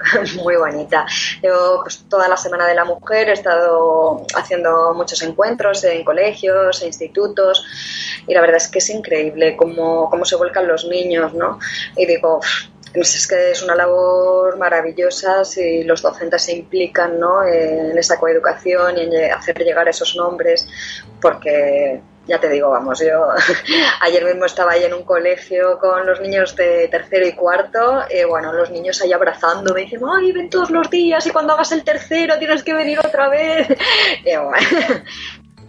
muy 0.42 0.56
bonita. 0.56 1.06
Yo 1.42 1.80
pues 1.82 2.04
toda 2.08 2.28
la 2.28 2.36
Semana 2.36 2.66
de 2.66 2.74
la 2.74 2.84
Mujer 2.84 3.28
he 3.28 3.32
estado 3.32 4.26
haciendo 4.34 4.94
muchos 4.94 5.22
encuentros 5.22 5.84
en 5.84 6.04
colegios, 6.04 6.82
e 6.82 6.86
institutos 6.86 7.64
y 8.26 8.34
la 8.34 8.40
verdad 8.40 8.56
es 8.56 8.68
que 8.68 8.78
es 8.78 8.90
increíble 8.90 9.56
cómo, 9.56 10.08
cómo 10.08 10.24
se 10.24 10.36
vuelcan 10.36 10.66
los 10.66 10.86
niños, 10.86 11.34
¿no? 11.34 11.58
Y 11.96 12.06
digo, 12.06 12.38
"Uf, 12.38 12.72
no 12.94 13.04
sé, 13.04 13.18
es 13.18 13.26
que 13.26 13.50
es 13.52 13.62
una 13.62 13.74
labor 13.74 14.58
maravillosa 14.58 15.44
si 15.44 15.82
los 15.84 16.02
docentes 16.02 16.42
se 16.42 16.52
implican 16.52 17.18
¿no? 17.18 17.42
en 17.42 17.96
esa 17.96 18.18
coeducación 18.18 18.98
y 18.98 19.02
en 19.02 19.32
hacer 19.32 19.58
llegar 19.58 19.88
esos 19.88 20.14
nombres, 20.14 20.68
porque 21.20 22.02
ya 22.26 22.38
te 22.38 22.48
digo, 22.48 22.70
vamos, 22.70 23.00
yo 23.00 23.28
ayer 24.00 24.24
mismo 24.24 24.46
estaba 24.46 24.72
ahí 24.72 24.84
en 24.84 24.94
un 24.94 25.02
colegio 25.02 25.78
con 25.78 26.06
los 26.06 26.20
niños 26.20 26.54
de 26.56 26.88
tercero 26.88 27.26
y 27.26 27.32
cuarto, 27.32 28.04
y 28.10 28.24
bueno, 28.24 28.52
los 28.52 28.70
niños 28.70 29.00
ahí 29.02 29.12
abrazándome, 29.12 29.82
y 29.82 29.84
dicen, 29.84 30.00
ay, 30.08 30.32
ven 30.32 30.50
todos 30.50 30.70
los 30.70 30.88
días 30.88 31.26
y 31.26 31.30
cuando 31.30 31.54
hagas 31.54 31.72
el 31.72 31.84
tercero 31.84 32.38
tienes 32.38 32.62
que 32.62 32.74
venir 32.74 32.98
otra 32.98 33.28
vez. 33.28 33.68
Y 34.24 34.36
bueno, 34.36 35.02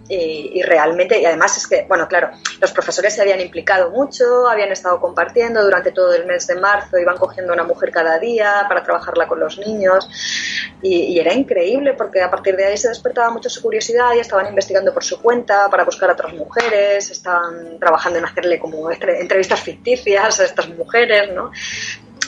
y, 0.08 0.50
y 0.54 0.62
realmente, 0.62 1.20
y 1.20 1.24
además 1.24 1.56
es 1.56 1.66
que, 1.66 1.84
bueno, 1.88 2.06
claro, 2.08 2.30
los 2.60 2.72
profesores 2.72 3.14
se 3.14 3.22
habían 3.22 3.40
implicado 3.40 3.90
mucho, 3.90 4.48
habían 4.48 4.70
estado 4.70 5.00
compartiendo 5.00 5.62
durante 5.62 5.92
todo 5.92 6.14
el 6.14 6.26
mes 6.26 6.46
de 6.46 6.56
marzo, 6.56 6.98
iban 6.98 7.16
cogiendo 7.16 7.52
una 7.52 7.64
mujer 7.64 7.90
cada 7.90 8.18
día 8.18 8.66
para 8.68 8.82
trabajarla 8.82 9.26
con 9.26 9.40
los 9.40 9.58
niños 9.58 10.08
y, 10.82 11.04
y 11.14 11.18
era 11.18 11.32
increíble 11.32 11.94
porque 11.94 12.20
a 12.20 12.30
partir 12.30 12.56
de 12.56 12.66
ahí 12.66 12.76
se 12.76 12.88
despertaba 12.88 13.30
mucho 13.30 13.48
su 13.48 13.62
curiosidad 13.62 14.12
y 14.14 14.20
estaban 14.20 14.46
investigando 14.46 14.92
por 14.92 15.04
su 15.04 15.20
cuenta 15.20 15.68
para 15.70 15.84
buscar 15.84 16.10
a 16.10 16.12
otras 16.12 16.34
mujeres, 16.34 17.10
estaban 17.10 17.78
trabajando 17.78 18.18
en 18.18 18.26
hacerle 18.26 18.58
como 18.58 18.90
entre- 18.90 19.20
entrevistas 19.20 19.60
ficticias 19.60 20.40
a 20.40 20.44
estas 20.44 20.68
mujeres, 20.68 21.32
¿no? 21.32 21.50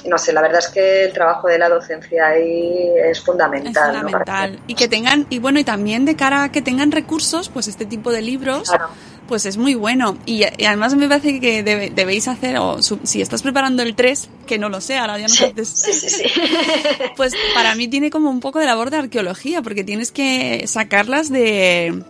No 0.09 0.19
sé, 0.19 0.33
la 0.33 0.41
verdad 0.43 0.59
es 0.61 0.69
que 0.69 1.05
el 1.05 1.13
trabajo 1.13 1.49
de 1.49 1.59
la 1.59 1.69
docencia 1.69 2.27
ahí 2.29 2.89
es 3.11 3.21
fundamental. 3.21 3.95
Es 3.95 4.01
fundamental. 4.03 4.61
Y 4.67 4.75
que 4.75 4.89
tengan, 4.89 5.27
y 5.31 5.39
bueno, 5.39 5.59
y 5.59 5.65
también 5.65 6.05
de 6.05 6.15
cara 6.17 6.45
a 6.45 6.53
que 6.53 6.63
tengan 6.63 6.93
recursos, 6.93 7.49
pues 7.49 7.67
este 7.69 7.87
tipo 7.87 8.13
de 8.13 8.23
libros, 8.23 8.69
Claro. 8.69 8.89
pues 9.27 9.47
es 9.47 9.57
muy 9.57 9.75
bueno. 9.75 10.17
Y, 10.27 10.45
y 10.59 10.65
además 10.65 10.95
me 10.95 11.09
parece 11.09 11.41
que 11.41 11.65
debe- 11.65 11.91
debéis 11.91 12.29
hacer, 12.29 12.57
o 12.59 12.83
su- 12.83 13.01
si 13.03 13.21
estás 13.21 13.43
preparando 13.43 13.83
el 13.83 13.95
3, 13.97 14.29
que 14.47 14.59
no 14.59 14.69
lo 14.69 14.81
sé, 14.81 14.97
ahora 14.97 15.19
ya 15.19 15.27
no 15.27 15.35
Sí, 15.35 15.45
haces- 15.45 15.69
sí, 15.69 15.93
sí, 15.93 16.09
sí. 16.09 16.25
Pues 17.17 17.33
para 17.55 17.75
mí 17.75 17.89
tiene 17.89 18.11
como 18.11 18.31
un 18.31 18.41
poco 18.41 18.59
de 18.61 18.67
labor 18.67 18.91
de 18.91 18.99
arqueología, 18.99 19.63
porque 19.63 19.83
tienes 19.85 20.13
que 20.13 20.65
sacarlas 20.69 21.31
de, 21.31 22.05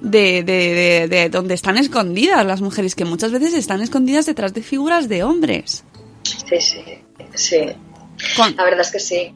de, 0.00 0.42
de, 0.42 0.44
de- 0.44 1.08
de 1.08 1.28
donde 1.30 1.54
están 1.54 1.78
escondidas 1.78 2.44
las 2.44 2.60
mujeres, 2.60 2.94
que 2.94 3.04
muchas 3.04 3.32
veces 3.32 3.54
están 3.54 3.80
escondidas 3.80 4.26
detrás 4.26 4.52
de 4.52 4.62
figuras 4.62 5.08
de 5.08 5.22
hombres. 5.24 5.84
Sí, 6.24 6.60
sí, 6.60 6.82
sí. 7.34 7.60
Con- 8.36 8.56
La 8.56 8.64
verdad 8.64 8.80
es 8.80 8.90
que 8.90 9.00
sí. 9.00 9.34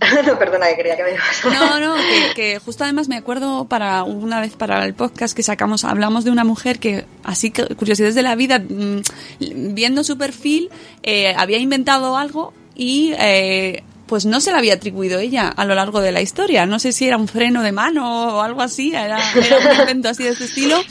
no, 0.26 0.38
perdona, 0.38 0.68
que 0.68 0.76
quería 0.76 0.96
que 0.96 1.02
me 1.04 1.10
ibas 1.14 1.44
No, 1.44 1.80
no, 1.80 1.94
que, 1.96 2.34
que 2.34 2.58
justo 2.58 2.84
además 2.84 3.08
me 3.08 3.16
acuerdo 3.16 3.66
para 3.66 4.02
una 4.02 4.40
vez 4.40 4.52
para 4.54 4.84
el 4.84 4.94
podcast 4.94 5.34
que 5.34 5.42
sacamos, 5.42 5.84
hablamos 5.84 6.24
de 6.24 6.30
una 6.30 6.44
mujer 6.44 6.78
que, 6.78 7.06
así 7.22 7.50
que 7.50 7.64
curiosidades 7.74 8.14
de 8.14 8.22
la 8.22 8.34
vida, 8.34 8.58
mm, 8.58 9.02
viendo 9.74 10.04
su 10.04 10.18
perfil, 10.18 10.70
eh, 11.02 11.34
había 11.36 11.58
inventado 11.58 12.16
algo 12.18 12.52
y 12.74 13.14
eh, 13.18 13.82
pues 14.06 14.26
no 14.26 14.40
se 14.40 14.52
le 14.52 14.58
había 14.58 14.74
atribuido 14.74 15.18
ella 15.20 15.48
a 15.48 15.64
lo 15.64 15.74
largo 15.74 16.00
de 16.00 16.12
la 16.12 16.20
historia. 16.20 16.66
No 16.66 16.78
sé 16.78 16.92
si 16.92 17.06
era 17.06 17.16
un 17.16 17.28
freno 17.28 17.62
de 17.62 17.72
mano 17.72 18.36
o 18.36 18.40
algo 18.42 18.60
así, 18.60 18.94
era, 18.94 19.18
era 19.34 19.58
un 19.74 19.80
invento 19.80 20.08
así 20.10 20.24
de 20.24 20.30
este 20.30 20.44
estilo 20.44 20.82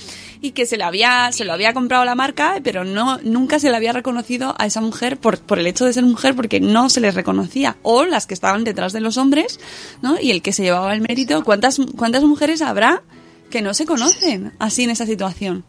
y 0.44 0.52
que 0.52 0.66
se 0.66 0.78
le 0.78 0.84
había 0.84 1.32
se 1.32 1.46
lo 1.46 1.54
había 1.54 1.74
comprado 1.74 2.04
la 2.04 2.16
marca 2.16 2.60
pero 2.64 2.84
no 2.84 3.18
nunca 3.24 3.60
se 3.60 3.70
le 3.70 3.78
había 3.78 3.94
reconocido 3.94 4.54
a 4.60 4.66
esa 4.66 4.82
mujer 4.82 5.18
por, 5.18 5.40
por 5.40 5.58
el 5.58 5.66
hecho 5.66 5.86
de 5.86 5.94
ser 5.94 6.04
mujer 6.04 6.36
porque 6.36 6.60
no 6.60 6.90
se 6.90 7.00
les 7.00 7.16
reconocía 7.16 7.78
o 7.82 8.04
las 8.04 8.28
que 8.28 8.34
estaban 8.34 8.66
detrás 8.66 8.92
de 8.92 9.00
los 9.00 9.18
hombres 9.18 9.62
no 10.02 10.20
y 10.20 10.32
el 10.32 10.42
que 10.42 10.52
se 10.52 10.64
llevaba 10.64 10.94
el 10.94 11.02
mérito 11.02 11.44
cuántas 11.46 11.80
cuántas 11.98 12.24
mujeres 12.24 12.62
habrá 12.62 13.04
que 13.50 13.62
no 13.62 13.74
se 13.74 13.86
conocen 13.86 14.52
así 14.58 14.84
en 14.84 14.90
esa 14.90 15.06
situación. 15.06 15.64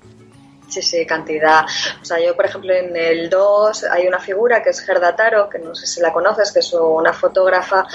Sí, 0.68 0.80
sí, 0.80 1.04
cantidad. 1.06 1.66
O 2.00 2.04
sea, 2.04 2.18
yo, 2.18 2.34
por 2.34 2.46
ejemplo, 2.46 2.72
en 2.72 2.96
el 2.96 3.28
2 3.28 3.84
hay 3.84 4.06
una 4.06 4.18
figura 4.18 4.62
que 4.62 4.70
es 4.70 4.80
Gerda 4.80 5.14
Taro, 5.14 5.50
que 5.50 5.58
no 5.58 5.74
sé 5.74 5.86
si 5.86 6.00
la 6.00 6.10
conoces, 6.10 6.50
que 6.50 6.60
es 6.60 6.72
una 6.72 7.12
fotógrafa. 7.12 7.86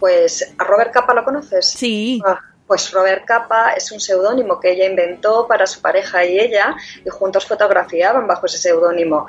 Pues, 0.00 0.54
¿a 0.56 0.64
Robert 0.64 0.90
Capa 0.90 1.12
lo 1.12 1.22
conoces? 1.22 1.66
Sí. 1.66 2.18
Ah, 2.26 2.40
pues 2.66 2.90
Robert 2.92 3.24
Capa 3.26 3.72
es 3.76 3.92
un 3.92 4.00
seudónimo 4.00 4.58
que 4.58 4.72
ella 4.72 4.86
inventó 4.86 5.46
para 5.46 5.66
su 5.66 5.80
pareja 5.82 6.24
y 6.24 6.38
ella, 6.38 6.74
y 7.04 7.08
juntos 7.10 7.44
fotografiaban 7.46 8.26
bajo 8.26 8.46
ese 8.46 8.58
seudónimo. 8.58 9.26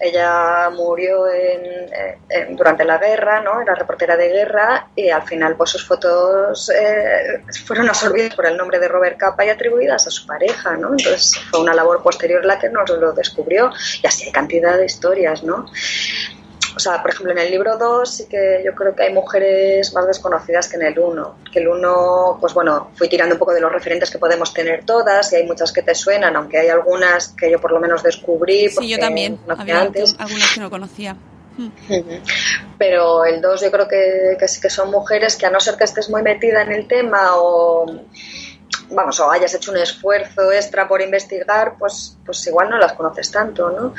Ella 0.00 0.70
murió 0.70 1.26
en- 1.28 1.90
en- 2.28 2.56
durante 2.56 2.84
la 2.84 2.98
guerra, 2.98 3.40
¿no? 3.40 3.60
Era 3.60 3.74
reportera 3.74 4.16
de 4.16 4.28
guerra 4.28 4.86
y 4.94 5.08
al 5.10 5.22
final 5.22 5.56
pues 5.56 5.70
sus 5.70 5.84
fotos 5.86 6.70
eh, 6.70 7.42
fueron 7.66 7.88
absorbidas 7.88 8.34
por 8.34 8.46
el 8.46 8.56
nombre 8.56 8.78
de 8.78 8.86
Robert 8.86 9.16
Capa 9.18 9.44
y 9.44 9.48
atribuidas 9.48 10.06
a 10.06 10.10
su 10.10 10.26
pareja, 10.26 10.76
¿no? 10.76 10.90
Entonces 10.90 11.36
fue 11.50 11.60
una 11.60 11.74
labor 11.74 12.02
posterior 12.02 12.44
la 12.44 12.58
que 12.58 12.68
nos 12.68 12.88
lo 12.90 13.12
descubrió 13.12 13.70
y 14.02 14.06
así 14.06 14.26
hay 14.26 14.32
cantidad 14.32 14.76
de 14.76 14.86
historias, 14.86 15.42
¿no? 15.42 15.66
O 16.76 16.80
sea, 16.80 17.00
por 17.02 17.10
ejemplo, 17.10 17.32
en 17.32 17.38
el 17.38 17.50
libro 17.50 17.76
2 17.76 18.08
sí 18.08 18.26
que 18.28 18.62
yo 18.64 18.74
creo 18.74 18.94
que 18.94 19.04
hay 19.04 19.12
mujeres 19.12 19.92
más 19.94 20.06
desconocidas 20.06 20.68
que 20.68 20.76
en 20.76 20.82
el 20.82 20.98
1. 20.98 21.36
Que 21.52 21.60
el 21.60 21.68
1, 21.68 22.38
pues 22.40 22.54
bueno, 22.54 22.90
fui 22.94 23.08
tirando 23.08 23.34
un 23.34 23.38
poco 23.38 23.52
de 23.52 23.60
los 23.60 23.72
referentes 23.72 24.10
que 24.10 24.18
podemos 24.18 24.52
tener 24.52 24.84
todas 24.84 25.32
y 25.32 25.36
hay 25.36 25.46
muchas 25.46 25.72
que 25.72 25.82
te 25.82 25.94
suenan, 25.94 26.36
aunque 26.36 26.58
hay 26.58 26.68
algunas 26.68 27.28
que 27.28 27.50
yo 27.50 27.60
por 27.60 27.72
lo 27.72 27.80
menos 27.80 28.02
descubrí. 28.02 28.68
Sí, 28.68 28.74
porque 28.74 28.88
yo 28.88 28.98
también. 28.98 29.38
Había 29.48 29.82
antes. 29.82 30.14
algunas 30.18 30.52
que 30.52 30.60
no 30.60 30.70
conocía. 30.70 31.16
Mm. 31.56 31.66
Ujú. 31.66 32.20
Pero 32.78 33.24
el 33.24 33.40
2 33.40 33.60
yo 33.62 33.70
creo 33.70 33.88
que, 33.88 34.36
que 34.38 34.48
sí 34.48 34.60
que 34.60 34.70
son 34.70 34.90
mujeres 34.90 35.36
que 35.36 35.46
a 35.46 35.50
no 35.50 35.60
ser 35.60 35.76
que 35.76 35.84
estés 35.84 36.08
muy 36.08 36.22
metida 36.22 36.62
en 36.62 36.72
el 36.72 36.86
tema 36.86 37.30
o 37.34 37.86
vamos, 38.90 39.20
o 39.20 39.30
hayas 39.30 39.54
hecho 39.54 39.70
un 39.70 39.78
esfuerzo 39.78 40.52
extra 40.52 40.88
por 40.88 41.00
investigar, 41.02 41.74
pues, 41.78 42.16
pues 42.24 42.46
igual 42.46 42.70
no 42.70 42.78
las 42.78 42.92
conoces 42.92 43.30
tanto, 43.30 43.70
¿no? 43.70 43.94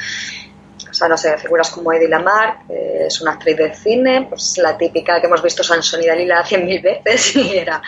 O 1.00 1.01
sea, 1.01 1.08
no 1.08 1.18
sé, 1.18 1.38
figuras 1.38 1.70
como 1.70 1.94
Eddie 1.94 2.10
Lamar, 2.10 2.58
que 2.68 3.06
es 3.06 3.22
una 3.22 3.32
actriz 3.32 3.56
de 3.56 3.74
cine, 3.74 4.25
pues 4.27 4.58
la 4.58 4.77
típica 4.77 5.22
que 5.22 5.27
hemos 5.27 5.41
visto 5.41 5.63
Sansón 5.63 6.03
y 6.03 6.08
Dalila 6.08 6.46
cien 6.46 6.65
mil 6.65 6.82
veces, 6.82 7.34
y 7.38 7.58
era 7.58 7.82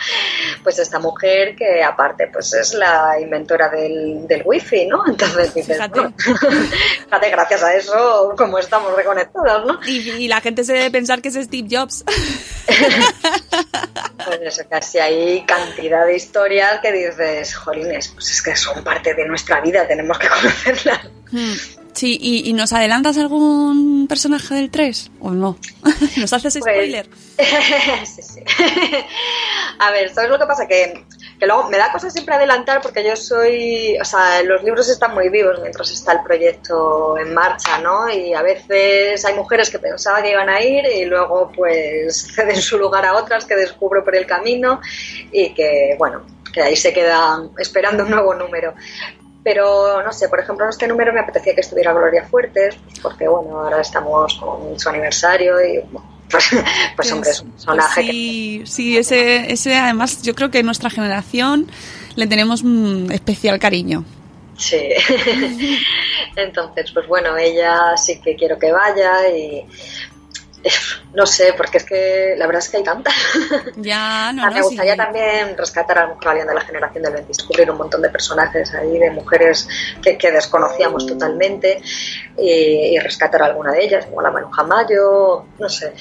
pues 0.62 0.78
esta 0.78 0.98
mujer 0.98 1.54
que 1.54 1.82
aparte 1.82 2.28
pues 2.32 2.54
es 2.54 2.72
la 2.72 3.20
inventora 3.20 3.68
del, 3.68 4.26
del 4.26 4.40
wifi, 4.46 4.86
¿no? 4.86 5.06
Entonces 5.06 5.52
dices, 5.52 5.76
Fíjate. 5.76 6.00
fíjate, 7.04 7.30
gracias 7.30 7.62
a 7.62 7.74
eso, 7.74 8.34
como 8.34 8.58
estamos 8.58 8.96
reconectados, 8.96 9.66
¿no? 9.66 9.78
Y, 9.86 10.08
y 10.12 10.28
la 10.28 10.40
gente 10.40 10.64
se 10.64 10.72
debe 10.72 10.90
pensar 10.90 11.20
que 11.20 11.28
es 11.28 11.34
Steve 11.34 11.68
Jobs. 11.70 12.04
Pues 14.24 14.40
eso, 14.40 14.62
casi 14.70 15.00
hay 15.00 15.44
cantidad 15.44 16.06
de 16.06 16.14
historias 16.14 16.80
que 16.80 16.92
dices, 16.92 17.56
jolines, 17.56 18.06
pues 18.06 18.30
es 18.30 18.40
que 18.40 18.54
son 18.54 18.84
parte 18.84 19.14
de 19.14 19.26
nuestra 19.26 19.60
vida, 19.60 19.84
tenemos 19.88 20.16
que 20.16 20.28
conocerlas. 20.28 21.00
Mm. 21.32 21.81
Sí, 21.94 22.16
¿y, 22.20 22.48
y 22.48 22.52
nos 22.54 22.72
adelantas 22.72 23.18
algún 23.18 24.06
personaje 24.08 24.54
del 24.54 24.70
3 24.70 25.10
o 25.20 25.30
no? 25.30 25.58
¿Nos 26.16 26.32
haces 26.32 26.58
Pues- 26.58 26.74
spoiler? 26.74 27.06
sí, 28.06 28.22
sí. 28.22 28.40
A 29.78 29.90
ver, 29.90 30.12
¿sabes 30.14 30.30
lo 30.30 30.38
que 30.38 30.46
pasa? 30.46 30.66
Que, 30.66 31.04
que 31.38 31.46
luego 31.46 31.68
me 31.68 31.76
da 31.76 31.90
cosa 31.92 32.08
siempre 32.10 32.34
adelantar 32.34 32.80
porque 32.80 33.04
yo 33.04 33.16
soy, 33.16 33.96
o 34.00 34.04
sea, 34.04 34.42
los 34.42 34.62
libros 34.62 34.88
están 34.88 35.12
muy 35.14 35.28
vivos 35.28 35.58
mientras 35.60 35.90
está 35.90 36.12
el 36.12 36.22
proyecto 36.22 37.18
en 37.18 37.34
marcha, 37.34 37.78
¿no? 37.78 38.08
Y 38.10 38.32
a 38.32 38.42
veces 38.42 39.24
hay 39.24 39.34
mujeres 39.34 39.68
que 39.70 39.78
pensaba 39.78 40.22
que 40.22 40.30
iban 40.30 40.48
a 40.48 40.62
ir 40.62 40.84
y 40.86 41.04
luego 41.04 41.50
pues 41.54 42.32
ceden 42.34 42.60
su 42.62 42.78
lugar 42.78 43.04
a 43.06 43.14
otras 43.16 43.44
que 43.44 43.56
descubro 43.56 44.04
por 44.04 44.14
el 44.14 44.26
camino 44.26 44.80
y 45.32 45.52
que, 45.52 45.96
bueno, 45.98 46.22
que 46.52 46.62
ahí 46.62 46.76
se 46.76 46.92
quedan 46.92 47.50
esperando 47.58 48.04
un 48.04 48.10
nuevo 48.10 48.34
número. 48.34 48.74
Pero 49.44 50.02
no 50.02 50.12
sé, 50.12 50.28
por 50.28 50.40
ejemplo, 50.40 50.64
en 50.64 50.70
este 50.70 50.86
número 50.86 51.12
me 51.12 51.20
apetecía 51.20 51.54
que 51.54 51.62
estuviera 51.62 51.92
Gloria 51.92 52.24
Fuertes, 52.24 52.76
porque 53.02 53.26
bueno, 53.26 53.58
ahora 53.58 53.80
estamos 53.80 54.34
con 54.34 54.78
su 54.78 54.88
aniversario 54.88 55.60
y 55.60 55.80
bueno, 55.90 56.08
pues, 56.30 56.50
pues 56.96 57.12
hombre, 57.12 57.30
es 57.30 57.40
un 57.40 57.50
personaje 57.50 58.02
Pues 58.02 58.06
sí, 58.06 58.62
sí, 58.64 58.96
ese, 58.96 59.52
ese 59.52 59.76
además 59.76 60.22
yo 60.22 60.34
creo 60.34 60.50
que 60.50 60.60
en 60.60 60.66
nuestra 60.66 60.90
generación 60.90 61.68
le 62.14 62.26
tenemos 62.26 62.62
un 62.62 63.10
especial 63.10 63.58
cariño. 63.58 64.04
sí. 64.56 64.80
Entonces, 66.36 66.90
pues 66.92 67.06
bueno, 67.06 67.36
ella 67.36 67.96
sí 67.96 68.20
que 68.20 68.36
quiero 68.36 68.58
que 68.58 68.72
vaya 68.72 69.28
y 69.28 69.66
no 71.14 71.26
sé, 71.26 71.54
porque 71.56 71.78
es 71.78 71.84
que 71.84 72.34
la 72.36 72.46
verdad 72.46 72.62
es 72.62 72.68
que 72.68 72.76
hay 72.78 72.82
tantas. 72.84 73.14
Ya, 73.76 74.32
no, 74.32 74.44
Ah, 74.44 74.50
no, 74.50 74.54
me 74.56 74.62
gustaría 74.62 74.92
sí. 74.92 74.98
también 74.98 75.56
rescatar 75.56 75.98
a 75.98 76.06
Valiente 76.22 76.50
de 76.50 76.54
la 76.58 76.64
generación 76.64 77.02
del 77.02 77.12
20, 77.14 77.28
descubrir 77.28 77.70
un 77.70 77.78
montón 77.78 78.02
de 78.02 78.08
personajes 78.10 78.72
ahí, 78.74 78.98
de 78.98 79.10
mujeres 79.10 79.68
que, 80.02 80.16
que 80.16 80.30
desconocíamos 80.30 81.06
totalmente 81.06 81.80
y, 82.38 82.94
y 82.94 82.98
rescatar 82.98 83.42
alguna 83.42 83.72
de 83.72 83.84
ellas, 83.84 84.06
como 84.06 84.22
la 84.22 84.30
Manuja 84.30 84.62
Mayo, 84.64 85.44
no 85.58 85.68
sé. 85.68 85.92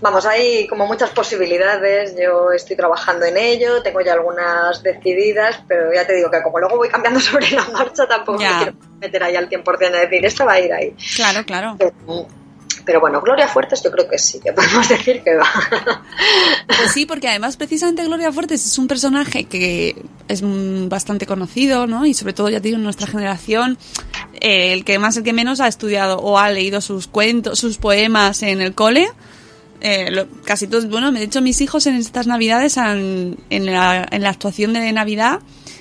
Vamos, 0.00 0.26
hay 0.26 0.66
como 0.66 0.84
muchas 0.86 1.10
posibilidades, 1.10 2.16
yo 2.20 2.50
estoy 2.50 2.74
trabajando 2.76 3.24
en 3.24 3.36
ello, 3.36 3.82
tengo 3.84 4.00
ya 4.00 4.14
algunas 4.14 4.82
decididas, 4.82 5.60
pero 5.68 5.92
ya 5.94 6.04
te 6.04 6.14
digo 6.14 6.28
que 6.28 6.42
como 6.42 6.58
luego 6.58 6.76
voy 6.76 6.88
cambiando 6.88 7.20
sobre 7.20 7.50
la 7.50 7.64
marcha, 7.68 8.06
tampoco 8.08 8.40
Ya. 8.40 8.50
me 8.50 8.56
quiero 8.64 8.72
meter 9.00 9.22
ahí 9.22 9.36
al 9.36 9.48
100% 9.48 9.78
de 9.92 9.98
decir, 10.00 10.26
esta 10.26 10.44
va 10.44 10.54
a 10.54 10.60
ir 10.60 10.72
ahí. 10.72 10.96
Claro, 11.16 11.44
claro. 11.44 11.76
Pero, 11.78 11.92
pero 12.84 13.00
bueno, 13.00 13.20
Gloria 13.20 13.48
Fuertes 13.48 13.82
yo 13.82 13.90
creo 13.90 14.08
que 14.08 14.18
sí, 14.18 14.40
que 14.40 14.52
podemos 14.52 14.88
decir 14.88 15.22
que 15.22 15.34
va. 15.36 15.46
Pues 16.66 16.92
sí, 16.92 17.06
porque 17.06 17.28
además 17.28 17.56
precisamente 17.56 18.04
Gloria 18.04 18.32
Fuertes 18.32 18.64
es 18.66 18.78
un 18.78 18.86
personaje 18.88 19.44
que 19.44 19.96
es 20.28 20.42
bastante 20.88 21.26
conocido, 21.26 21.86
¿no? 21.86 22.06
Y 22.06 22.14
sobre 22.14 22.32
todo, 22.32 22.48
ya 22.48 22.58
en 22.62 22.82
nuestra 22.82 23.06
generación, 23.06 23.78
eh, 24.40 24.72
el 24.72 24.84
que 24.84 24.98
más, 24.98 25.16
el 25.16 25.22
que 25.24 25.32
menos 25.32 25.60
ha 25.60 25.68
estudiado 25.68 26.18
o 26.18 26.38
ha 26.38 26.50
leído 26.50 26.80
sus 26.80 27.06
cuentos, 27.06 27.58
sus 27.58 27.78
poemas 27.78 28.42
en 28.42 28.60
el 28.60 28.74
cole. 28.74 29.08
Eh, 29.80 30.10
lo- 30.12 30.28
casi 30.44 30.68
todos, 30.68 30.88
bueno, 30.88 31.10
de 31.10 31.24
hecho 31.24 31.40
mis 31.40 31.60
hijos 31.60 31.86
en 31.86 31.96
estas 31.96 32.26
navidades, 32.28 32.78
han- 32.78 33.36
en, 33.50 33.66
la, 33.66 34.06
en 34.10 34.22
la 34.22 34.30
actuación 34.30 34.72
de 34.74 34.92
Navidad, 34.92 35.40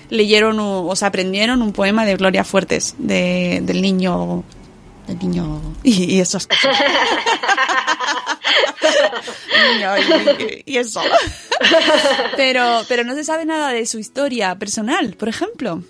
leyeron 0.10 0.60
o, 0.60 0.88
o 0.88 0.96
se 0.96 1.06
aprendieron 1.06 1.62
un 1.62 1.72
poema 1.72 2.04
de 2.06 2.16
Gloria 2.16 2.44
Fuertes, 2.44 2.96
de, 2.98 3.62
del 3.64 3.82
niño... 3.82 4.44
Niño... 5.16 5.62
Y, 5.84 6.16
y 6.16 6.20
esas 6.22 6.48
cosas. 6.48 6.78
Niño 9.74 9.98
y, 9.98 10.64
y 10.66 10.78
eso. 10.78 11.02
Pero, 12.36 12.82
pero 12.88 13.04
no 13.04 13.16
se 13.16 13.24
sabe 13.24 13.46
nada 13.46 13.70
de 13.70 13.86
su 13.86 14.00
historia 14.00 14.56
personal, 14.56 15.16
por 15.18 15.30
ejemplo. 15.30 15.84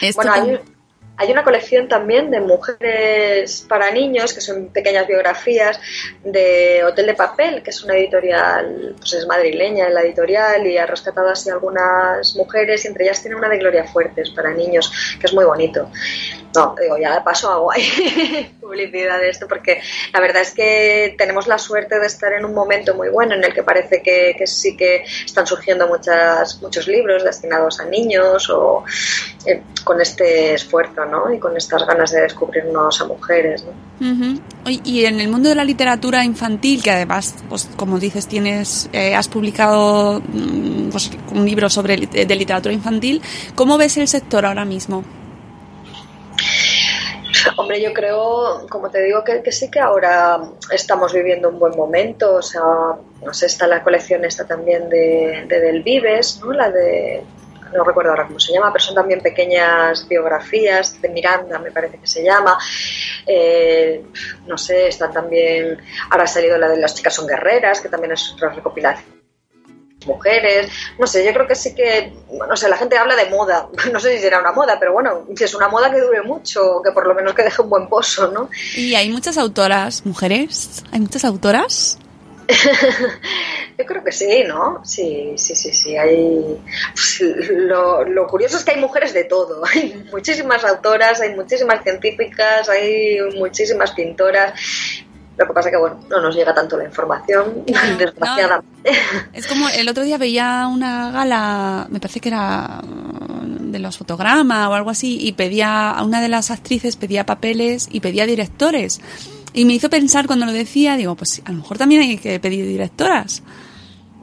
Esto 0.00 0.22
Bueno, 0.22 0.32
hay, 0.32 0.60
hay 1.20 1.30
una 1.30 1.44
colección 1.44 1.86
también 1.86 2.30
de 2.30 2.40
mujeres 2.40 3.66
para 3.68 3.90
niños, 3.90 4.32
que 4.32 4.40
son 4.40 4.68
pequeñas 4.68 5.06
biografías, 5.06 5.78
de 6.24 6.82
Hotel 6.82 7.04
de 7.04 7.14
Papel, 7.14 7.62
que 7.62 7.68
es 7.68 7.84
una 7.84 7.94
editorial, 7.94 8.94
pues 8.96 9.12
es 9.12 9.26
madrileña 9.26 9.90
la 9.90 10.00
editorial, 10.00 10.66
y 10.66 10.78
ha 10.78 10.86
rescatado 10.86 11.28
así 11.28 11.50
algunas 11.50 12.34
mujeres, 12.36 12.86
y 12.86 12.88
entre 12.88 13.04
ellas 13.04 13.20
tiene 13.20 13.36
una 13.36 13.50
de 13.50 13.58
Gloria 13.58 13.84
Fuertes 13.84 14.30
para 14.30 14.54
niños, 14.54 14.90
que 15.20 15.26
es 15.26 15.34
muy 15.34 15.44
bonito. 15.44 15.90
No, 16.54 16.74
digo, 16.80 16.98
ya 16.98 17.14
de 17.14 17.20
paso 17.20 17.48
hago 17.50 17.70
ahí 17.72 18.52
publicidad 18.60 19.18
de 19.20 19.30
esto, 19.30 19.46
porque 19.48 19.80
la 20.12 20.20
verdad 20.20 20.42
es 20.42 20.52
que 20.52 21.14
tenemos 21.16 21.46
la 21.46 21.58
suerte 21.58 21.98
de 22.00 22.06
estar 22.06 22.32
en 22.32 22.44
un 22.44 22.54
momento 22.54 22.94
muy 22.94 23.08
bueno 23.08 23.34
en 23.34 23.44
el 23.44 23.54
que 23.54 23.62
parece 23.62 24.02
que, 24.02 24.34
que 24.36 24.46
sí 24.46 24.76
que 24.76 25.04
están 25.24 25.46
surgiendo 25.46 25.86
muchas, 25.86 26.60
muchos 26.60 26.88
libros 26.88 27.22
destinados 27.24 27.78
a 27.80 27.84
niños 27.84 28.50
o 28.50 28.84
eh, 29.46 29.62
con 29.84 30.00
este 30.00 30.54
esfuerzo, 30.54 31.04
¿no? 31.04 31.32
Y 31.32 31.38
con 31.38 31.56
estas 31.56 31.86
ganas 31.86 32.10
de 32.10 32.22
descubrirnos 32.22 33.00
a 33.00 33.04
mujeres, 33.04 33.64
¿no? 33.64 34.12
Ujú. 34.12 34.40
Oye, 34.66 34.80
Y 34.84 35.04
en 35.04 35.20
el 35.20 35.28
mundo 35.28 35.48
de 35.50 35.54
la 35.54 35.64
literatura 35.64 36.24
infantil, 36.24 36.82
que 36.82 36.90
además, 36.90 37.34
pues 37.48 37.68
como 37.76 37.98
dices, 38.00 38.26
tienes, 38.26 38.88
eh, 38.92 39.14
has 39.14 39.28
publicado 39.28 40.20
mm, 40.20 40.88
pues, 40.90 41.10
un 41.32 41.44
libro 41.46 41.70
sobre 41.70 41.96
lit- 41.96 42.26
de 42.26 42.34
literatura 42.34 42.74
infantil, 42.74 43.22
¿cómo 43.54 43.78
ves 43.78 43.96
el 43.98 44.08
sector 44.08 44.44
ahora 44.46 44.64
mismo? 44.64 45.04
Hombre, 47.56 47.80
yo 47.80 47.92
creo, 47.92 48.66
como 48.68 48.90
te 48.90 49.02
digo, 49.02 49.22
que, 49.24 49.52
sí 49.52 49.70
que 49.70 49.80
ahora 49.80 50.40
estamos 50.70 51.12
viviendo 51.12 51.48
un 51.48 51.58
buen 51.58 51.76
momento. 51.76 52.34
O 52.34 52.42
sea, 52.42 52.62
no 52.62 53.32
sé, 53.32 53.46
está 53.46 53.66
la 53.66 53.82
colección 53.82 54.24
esta 54.24 54.46
también 54.46 54.88
de, 54.88 55.44
de 55.48 55.60
Del 55.60 55.82
Vives, 55.82 56.40
¿no? 56.40 56.52
La 56.52 56.70
de, 56.70 57.22
no 57.72 57.84
recuerdo 57.84 58.10
ahora 58.10 58.26
cómo 58.26 58.40
se 58.40 58.52
llama, 58.52 58.72
pero 58.72 58.84
son 58.84 58.94
también 58.94 59.20
pequeñas 59.20 60.06
biografías 60.08 61.00
de 61.00 61.08
Miranda, 61.08 61.58
me 61.58 61.70
parece 61.70 61.98
que 61.98 62.06
se 62.06 62.24
llama. 62.24 62.58
Eh, 63.26 64.02
no 64.46 64.58
sé, 64.58 64.88
están 64.88 65.12
también, 65.12 65.78
ahora 66.10 66.24
ha 66.24 66.28
salido 66.28 66.58
la 66.58 66.68
de 66.68 66.78
Las 66.78 66.94
chicas 66.94 67.14
son 67.14 67.26
guerreras, 67.26 67.80
que 67.80 67.88
también 67.88 68.12
es 68.12 68.32
otra 68.32 68.50
recopilación 68.50 69.19
mujeres, 70.06 70.70
no 70.98 71.06
sé, 71.06 71.24
yo 71.24 71.32
creo 71.32 71.46
que 71.46 71.54
sí 71.54 71.74
que, 71.74 72.12
no 72.30 72.56
sé, 72.56 72.68
la 72.68 72.76
gente 72.76 72.96
habla 72.96 73.16
de 73.16 73.30
moda, 73.30 73.68
no 73.92 74.00
sé 74.00 74.16
si 74.16 74.22
será 74.22 74.40
una 74.40 74.52
moda, 74.52 74.78
pero 74.78 74.92
bueno, 74.92 75.26
si 75.36 75.44
es 75.44 75.54
una 75.54 75.68
moda 75.68 75.90
que 75.90 76.00
dure 76.00 76.22
mucho, 76.22 76.80
que 76.84 76.92
por 76.92 77.06
lo 77.06 77.14
menos 77.14 77.34
que 77.34 77.42
deje 77.42 77.62
un 77.62 77.70
buen 77.70 77.88
pozo, 77.88 78.28
¿no? 78.28 78.48
Y 78.74 78.94
hay 78.94 79.10
muchas 79.10 79.38
autoras, 79.38 80.04
mujeres, 80.06 80.84
hay 80.92 81.00
muchas 81.00 81.24
autoras. 81.24 81.98
Yo 83.78 83.86
creo 83.86 84.04
que 84.04 84.12
sí, 84.12 84.44
¿no? 84.46 84.80
Sí, 84.84 85.34
sí, 85.36 85.54
sí, 85.54 85.72
sí. 85.72 85.96
Hay... 85.96 86.60
Pues, 86.92 87.22
lo, 87.50 88.04
lo, 88.04 88.26
curioso 88.26 88.56
es 88.56 88.64
que 88.64 88.72
hay 88.72 88.80
mujeres 88.80 89.12
de 89.12 89.24
todo. 89.24 89.62
Hay 89.72 90.04
muchísimas 90.10 90.64
autoras, 90.64 91.20
hay 91.20 91.34
muchísimas 91.34 91.82
científicas, 91.82 92.68
hay 92.68 93.18
muchísimas 93.36 93.92
pintoras. 93.92 94.52
Lo 95.36 95.46
que 95.46 95.52
pasa 95.52 95.68
es 95.68 95.74
que, 95.74 95.80
bueno, 95.80 96.00
no 96.10 96.20
nos 96.20 96.34
llega 96.34 96.54
tanto 96.54 96.76
la 96.76 96.84
información, 96.84 97.64
desgraciadamente. 97.98 98.90
es 99.32 99.46
como 99.46 99.68
el 99.68 99.88
otro 99.88 100.02
día 100.04 100.18
veía 100.18 100.66
una 100.66 101.10
gala, 101.10 101.86
me 101.90 102.00
parece 102.00 102.20
que 102.20 102.28
era 102.28 102.82
de 102.82 103.78
los 103.78 103.96
fotogramas 103.96 104.68
o 104.68 104.74
algo 104.74 104.90
así, 104.90 105.18
y 105.20 105.32
pedía, 105.32 105.90
a 105.90 106.02
una 106.04 106.20
de 106.20 106.28
las 106.28 106.50
actrices 106.50 106.96
pedía 106.96 107.24
papeles 107.24 107.88
y 107.90 108.00
pedía 108.00 108.26
directores. 108.26 109.00
Y 109.52 109.64
me 109.64 109.74
hizo 109.74 109.90
pensar 109.90 110.26
cuando 110.26 110.46
lo 110.46 110.52
decía, 110.52 110.96
digo, 110.96 111.14
pues 111.16 111.42
a 111.44 111.50
lo 111.50 111.58
mejor 111.58 111.78
también 111.78 112.02
hay 112.02 112.18
que 112.18 112.38
pedir 112.38 112.66
directoras. 112.66 113.42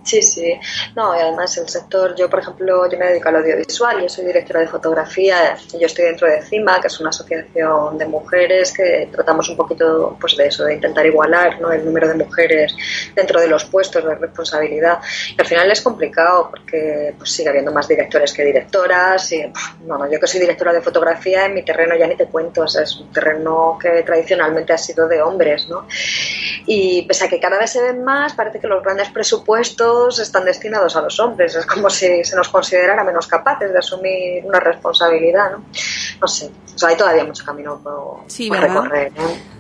Sí, 0.08 0.22
sí. 0.22 0.58
No, 0.96 1.14
y 1.18 1.20
además 1.20 1.58
el 1.58 1.68
sector, 1.68 2.16
yo 2.16 2.30
por 2.30 2.40
ejemplo, 2.40 2.90
yo 2.90 2.98
me 2.98 3.08
dedico 3.08 3.28
al 3.28 3.36
audiovisual, 3.36 4.02
yo 4.02 4.08
soy 4.08 4.24
directora 4.24 4.62
de 4.62 4.68
fotografía, 4.68 5.58
yo 5.78 5.86
estoy 5.86 6.06
dentro 6.06 6.30
de 6.30 6.42
CIMA, 6.44 6.80
que 6.80 6.88
es 6.88 6.98
una 7.02 7.10
asociación 7.10 7.98
de 7.98 8.06
mujeres 8.06 8.72
que 8.72 9.10
tratamos 9.12 9.50
un 9.50 9.58
poquito 9.58 10.16
pues 10.18 10.38
de 10.38 10.48
eso, 10.48 10.64
de 10.64 10.76
intentar 10.76 11.06
igualar 11.06 11.60
¿no? 11.60 11.74
el 11.74 11.84
número 11.84 12.08
de 12.08 12.14
mujeres 12.14 12.74
dentro 13.14 13.42
de 13.42 13.50
los 13.50 13.66
puestos 13.66 14.02
de 14.06 14.16
responsabilidad. 14.16 15.00
Y 15.38 15.42
al 15.42 15.46
final 15.46 15.70
es 15.70 15.82
complicado 15.82 16.52
porque 16.52 17.14
pues, 17.18 17.30
sigue 17.30 17.50
habiendo 17.50 17.74
más 17.74 17.90
directores 17.90 18.32
que 18.32 18.46
directoras. 18.46 19.30
Y, 19.34 19.44
bueno, 19.82 20.10
yo 20.10 20.22
que 20.22 20.28
soy 20.28 20.40
directora 20.40 20.72
de 20.72 20.82
fotografía, 20.82 21.48
en 21.48 21.54
mi 21.54 21.66
terreno 21.66 21.98
ya 21.98 22.08
ni 22.08 22.16
te 22.16 22.28
cuento, 22.28 22.62
o 22.62 22.68
sea, 22.70 22.84
es 22.84 22.96
un 22.96 23.12
terreno 23.12 23.78
que 23.78 24.04
tradicionalmente 24.04 24.72
ha 24.72 24.78
sido 24.78 25.06
de 25.06 25.22
hombres, 25.22 25.68
¿no? 25.68 25.86
Y 26.66 27.02
pese 27.02 27.26
a 27.26 27.28
que 27.28 27.42
cada 27.42 27.60
vez 27.60 27.72
se 27.72 27.82
ven 27.82 28.06
más, 28.06 28.34
parece 28.34 28.62
que 28.62 28.68
los 28.68 28.82
grandes 28.82 29.10
presupuestos 29.10 29.97
están 30.20 30.46
destinados 30.46 30.96
a 30.96 31.02
los 31.02 31.20
hombres. 31.20 31.56
Es 31.56 31.66
como 31.66 31.90
si 31.90 32.24
se 32.24 32.36
nos 32.36 32.50
considerara 32.50 33.04
menos 33.04 33.28
capaces 33.28 33.72
de 33.72 33.80
asumir 33.80 34.46
una 34.46 34.60
responsabilidad, 34.60 35.52
¿no? 35.52 35.64
No 36.22 36.28
sé, 36.28 36.50
o 36.76 36.78
sea, 36.78 36.90
hay 36.90 36.98
todavía 36.98 37.24
mucho 37.26 37.44
camino 37.44 37.80
por, 37.84 38.24
recorrer. 38.28 39.12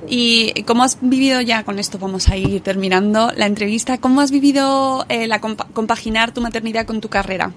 ¿Y 0.07 0.63
cómo 0.63 0.83
has 0.83 0.97
vivido 1.01 1.41
ya, 1.41 1.63
con 1.63 1.79
esto 1.79 1.97
vamos 1.97 2.29
a 2.29 2.37
ir 2.37 2.61
terminando 2.61 3.31
la 3.35 3.45
entrevista, 3.45 3.97
cómo 3.97 4.21
has 4.21 4.31
vivido 4.31 5.05
eh, 5.09 5.27
la 5.27 5.39
compaginar 5.39 6.31
tu 6.31 6.41
maternidad 6.41 6.85
con 6.85 7.01
tu 7.01 7.09
carrera? 7.09 7.51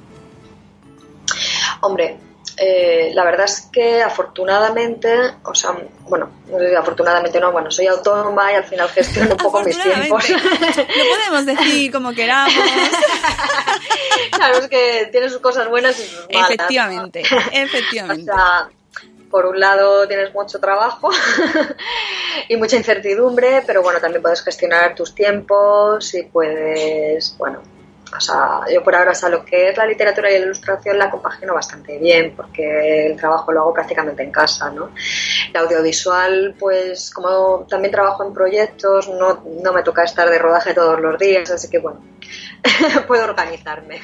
Hombre, 1.83 2.19
eh, 2.63 3.13
la 3.15 3.25
verdad 3.25 3.47
es 3.47 3.69
que 3.73 4.03
afortunadamente, 4.03 5.33
o 5.45 5.55
sea, 5.55 5.75
bueno, 6.09 6.29
afortunadamente 6.79 7.41
no, 7.41 7.53
bueno, 7.53 7.71
soy 7.71 7.87
autónoma 7.87 8.53
y 8.53 8.57
al 8.57 8.65
final 8.65 8.89
gestiono 8.91 9.31
un 9.33 9.37
poco 9.39 9.63
mis 9.63 9.81
tiempos. 9.83 10.29
Lo 10.29 11.05
podemos 11.17 11.47
decir 11.47 11.91
como 11.91 12.13
queramos. 12.13 12.53
claro, 14.33 14.59
es 14.59 14.69
que 14.69 15.09
tiene 15.11 15.31
sus 15.31 15.39
cosas 15.39 15.69
buenas 15.69 15.99
y 16.01 16.03
sus 16.03 16.27
malas. 16.31 16.51
Efectivamente, 16.51 17.23
efectivamente. 17.53 18.31
O 18.31 18.35
sea, 18.35 18.69
por 19.31 19.47
un 19.47 19.59
lado 19.59 20.07
tienes 20.07 20.35
mucho 20.35 20.59
trabajo 20.59 21.11
y 22.49 22.57
mucha 22.57 22.77
incertidumbre, 22.77 23.63
pero 23.67 23.83
bueno, 23.83 24.01
también 24.01 24.21
puedes 24.21 24.43
gestionar 24.43 24.95
tus 24.95 25.15
tiempos 25.15 26.13
y 26.15 26.25
puedes, 26.25 27.37
bueno, 27.39 27.63
o 28.17 28.21
sea, 28.21 28.61
yo 28.73 28.83
por 28.83 28.95
ahora, 28.95 29.13
o 29.13 29.15
sea, 29.15 29.29
lo 29.29 29.45
que 29.45 29.69
es 29.71 29.77
la 29.77 29.87
literatura 29.87 30.31
y 30.31 30.39
la 30.39 30.47
ilustración 30.47 30.99
la 30.99 31.11
compagino 31.11 31.55
bastante 31.55 31.99
bien, 31.99 32.35
porque 32.37 33.07
el 33.07 33.17
trabajo 33.17 33.53
lo 33.53 33.61
hago 33.61 33.75
prácticamente 33.75 34.23
en 34.23 34.31
casa, 34.31 34.71
¿no? 34.71 34.91
El 35.53 35.57
audiovisual, 35.57 36.55
pues, 36.59 37.11
como 37.11 37.67
también 37.69 37.93
trabajo 37.93 38.25
en 38.25 38.33
proyectos, 38.33 39.09
no, 39.09 39.43
no 39.63 39.73
me 39.73 39.83
toca 39.83 40.05
estar 40.05 40.29
de 40.29 40.39
rodaje 40.39 40.75
todos 40.75 41.01
los 41.01 41.19
días, 41.19 41.51
así 41.51 41.69
que 41.69 41.79
bueno, 41.79 42.01
puedo 43.07 43.25
organizarme. 43.25 44.01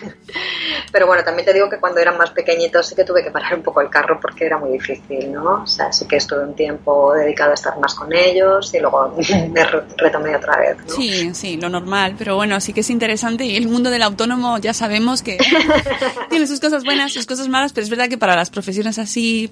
Pero 0.92 1.06
bueno, 1.06 1.22
también 1.24 1.46
te 1.46 1.52
digo 1.52 1.68
que 1.68 1.78
cuando 1.78 2.00
eran 2.00 2.16
más 2.16 2.30
pequeñitos 2.30 2.86
sí 2.86 2.94
que 2.94 3.04
tuve 3.04 3.22
que 3.22 3.30
parar 3.30 3.54
un 3.54 3.62
poco 3.62 3.80
el 3.80 3.90
carro 3.90 4.18
porque 4.20 4.46
era 4.46 4.58
muy 4.58 4.72
difícil, 4.72 5.32
¿no? 5.32 5.62
O 5.62 5.66
sea, 5.66 5.92
sí 5.92 6.06
que 6.06 6.16
estuve 6.16 6.44
un 6.44 6.54
tiempo 6.54 7.12
dedicado 7.14 7.50
a 7.50 7.54
estar 7.54 7.78
más 7.78 7.94
con 7.94 8.12
ellos 8.14 8.72
y 8.74 8.80
luego 8.80 9.14
me 9.50 9.64
retomé 9.64 10.36
otra 10.36 10.58
vez. 10.58 10.76
¿no? 10.86 10.94
Sí, 10.94 11.34
sí, 11.34 11.56
lo 11.56 11.68
normal, 11.68 12.14
pero 12.18 12.36
bueno, 12.36 12.60
sí 12.60 12.72
que 12.72 12.80
es 12.80 12.90
interesante 12.90 13.44
y 13.44 13.56
el 13.56 13.68
mundo 13.68 13.90
del 13.96 14.02
autónomo 14.02 14.58
ya 14.58 14.72
sabemos 14.72 15.22
que 15.22 15.38
tiene 16.30 16.46
sus 16.46 16.60
cosas 16.60 16.84
buenas, 16.84 17.12
sus 17.12 17.26
cosas 17.26 17.48
malas, 17.48 17.72
pero 17.72 17.84
es 17.84 17.90
verdad 17.90 18.08
que 18.08 18.18
para 18.18 18.36
las 18.36 18.50
profesiones 18.50 18.98
así 18.98 19.50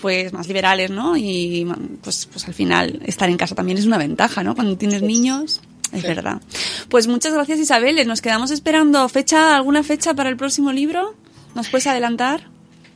pues 0.00 0.32
más 0.32 0.46
liberales, 0.46 0.90
¿no? 0.90 1.16
Y 1.16 1.66
pues, 2.02 2.26
pues 2.26 2.46
al 2.46 2.54
final 2.54 3.00
estar 3.04 3.28
en 3.28 3.36
casa 3.36 3.54
también 3.54 3.78
es 3.78 3.86
una 3.86 3.98
ventaja, 3.98 4.42
¿no? 4.42 4.54
Cuando 4.54 4.76
tienes 4.76 5.02
niños. 5.02 5.60
Es 5.92 6.02
verdad. 6.02 6.40
Pues 6.88 7.06
muchas 7.06 7.32
gracias 7.32 7.58
Isabel. 7.60 8.06
Nos 8.06 8.20
quedamos 8.20 8.50
esperando 8.50 9.08
fecha, 9.08 9.56
alguna 9.56 9.82
fecha 9.82 10.14
para 10.14 10.28
el 10.28 10.36
próximo 10.36 10.72
libro. 10.72 11.14
¿Nos 11.54 11.68
puedes 11.70 11.86
adelantar? 11.86 12.42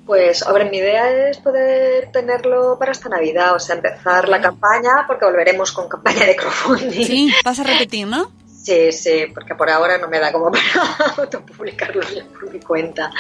Pues, 0.07 0.43
a 0.43 0.53
ver, 0.53 0.71
mi 0.71 0.79
idea 0.79 1.29
es 1.29 1.39
poder 1.39 2.11
tenerlo 2.13 2.77
para 2.79 2.91
esta 2.91 3.09
Navidad, 3.09 3.55
o 3.55 3.61
sea, 3.61 3.77
empezar 3.77 4.29
la 4.29 4.41
campaña, 4.41 5.05
porque 5.07 5.25
volveremos 5.25 5.71
con 5.71 5.89
campaña 5.89 6.27
de 6.27 6.35
crowdfunding. 6.35 7.05
Sí, 7.07 7.33
vas 7.45 7.61
a 7.61 7.63
repetir, 7.63 8.09
¿no? 8.09 8.33
Sí, 8.63 8.93
sí, 8.93 9.27
porque 9.33 9.55
por 9.55 9.71
ahora 9.71 9.97
no 9.97 10.09
me 10.09 10.19
da 10.19 10.31
como 10.33 10.51
para 10.53 11.15
autopublicarlo 11.17 12.03
por 12.39 12.53
mi 12.53 12.61
cuenta. 12.61 13.11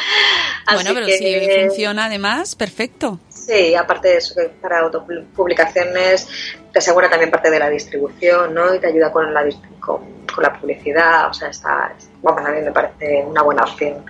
bueno, 0.73 0.91
pero 0.93 1.07
si 1.07 1.49
funciona 1.63 2.07
además, 2.07 2.55
perfecto. 2.55 3.19
Sí, 3.29 3.75
aparte 3.75 4.09
de 4.09 4.17
eso, 4.19 4.35
que 4.35 4.49
para 4.49 4.81
autopublicaciones 4.81 6.29
te 6.73 6.79
asegura 6.79 7.09
también 7.09 7.31
parte 7.31 7.51
de 7.51 7.59
la 7.59 7.71
distribución, 7.71 8.55
¿no? 8.55 8.75
Y 8.75 8.79
te 8.79 8.89
ayuda 8.89 9.11
con 9.11 9.33
la, 9.33 9.49
con, 9.81 10.03
la 10.39 10.53
publicidad, 10.53 11.29
o 11.29 11.35
sea, 11.35 11.49
está, 11.49 11.95
vamos, 12.23 12.45
a 12.45 12.51
mí 12.51 12.61
me 12.61 12.71
parece 12.71 13.25
una 13.27 13.43
buena 13.43 13.65
opción. 13.65 14.05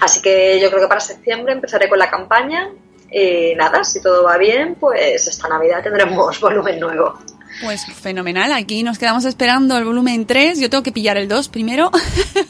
Así 0.00 0.22
que 0.22 0.58
yo 0.60 0.70
creo 0.70 0.82
que 0.82 0.88
para 0.88 1.00
septiembre 1.00 1.52
empezaré 1.52 1.88
con 1.88 1.98
la 1.98 2.08
campaña 2.08 2.70
y 3.10 3.54
nada, 3.54 3.84
si 3.84 4.00
todo 4.00 4.24
va 4.24 4.36
bien, 4.38 4.76
pues 4.76 5.26
esta 5.26 5.48
Navidad 5.48 5.82
tendremos 5.82 6.40
volumen 6.40 6.78
nuevo. 6.80 7.18
Pues 7.62 7.86
fenomenal, 7.86 8.52
aquí 8.52 8.82
nos 8.82 8.98
quedamos 8.98 9.24
esperando 9.24 9.76
el 9.78 9.84
volumen 9.84 10.26
3, 10.26 10.60
yo 10.60 10.68
tengo 10.68 10.82
que 10.82 10.92
pillar 10.92 11.16
el 11.16 11.28
2 11.28 11.48
primero, 11.48 11.90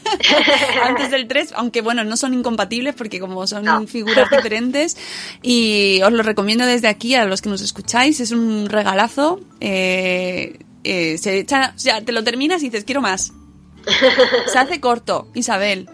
antes 0.83 1.11
del 1.11 1.27
3, 1.27 1.53
aunque 1.55 1.81
bueno, 1.81 2.03
no 2.03 2.17
son 2.17 2.33
incompatibles 2.33 2.95
porque 2.95 3.19
como 3.19 3.47
son 3.47 3.87
figuras 3.87 4.29
diferentes 4.29 4.97
y 5.41 6.01
os 6.03 6.11
lo 6.11 6.23
recomiendo 6.23 6.65
desde 6.65 6.87
aquí 6.87 7.15
a 7.15 7.25
los 7.25 7.41
que 7.41 7.49
nos 7.49 7.61
escucháis, 7.61 8.19
es 8.19 8.31
un 8.31 8.67
regalazo, 8.69 9.39
eh, 9.61 10.59
eh, 10.83 11.17
se 11.17 11.39
echa, 11.39 11.73
o 11.75 11.79
sea, 11.79 12.01
te 12.01 12.11
lo 12.11 12.23
terminas 12.23 12.61
y 12.61 12.65
dices, 12.65 12.83
quiero 12.83 13.01
más. 13.01 13.33
Se 14.51 14.57
hace 14.57 14.79
corto, 14.79 15.27
Isabel. 15.33 15.89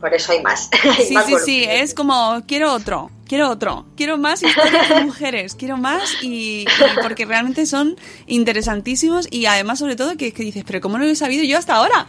Por 0.00 0.14
eso 0.14 0.32
hay 0.32 0.42
más. 0.42 0.70
sí, 0.96 1.16
sí, 1.26 1.34
sí, 1.44 1.64
es 1.68 1.94
como, 1.94 2.42
quiero 2.46 2.72
otro, 2.72 3.10
quiero 3.28 3.50
otro, 3.50 3.86
quiero 3.96 4.18
más 4.18 4.42
historias 4.42 4.88
de 4.88 5.04
mujeres, 5.04 5.54
quiero 5.54 5.76
más 5.76 6.10
y, 6.22 6.64
porque 7.02 7.26
realmente 7.26 7.66
son 7.66 7.96
interesantísimos 8.26 9.28
y 9.30 9.46
además 9.46 9.78
sobre 9.78 9.94
todo 9.94 10.16
que, 10.16 10.32
que 10.32 10.42
dices, 10.42 10.64
pero 10.66 10.80
¿cómo 10.80 10.98
no 10.98 11.04
lo 11.04 11.10
he 11.10 11.16
sabido 11.16 11.44
yo 11.44 11.58
hasta 11.58 11.76
ahora? 11.76 12.08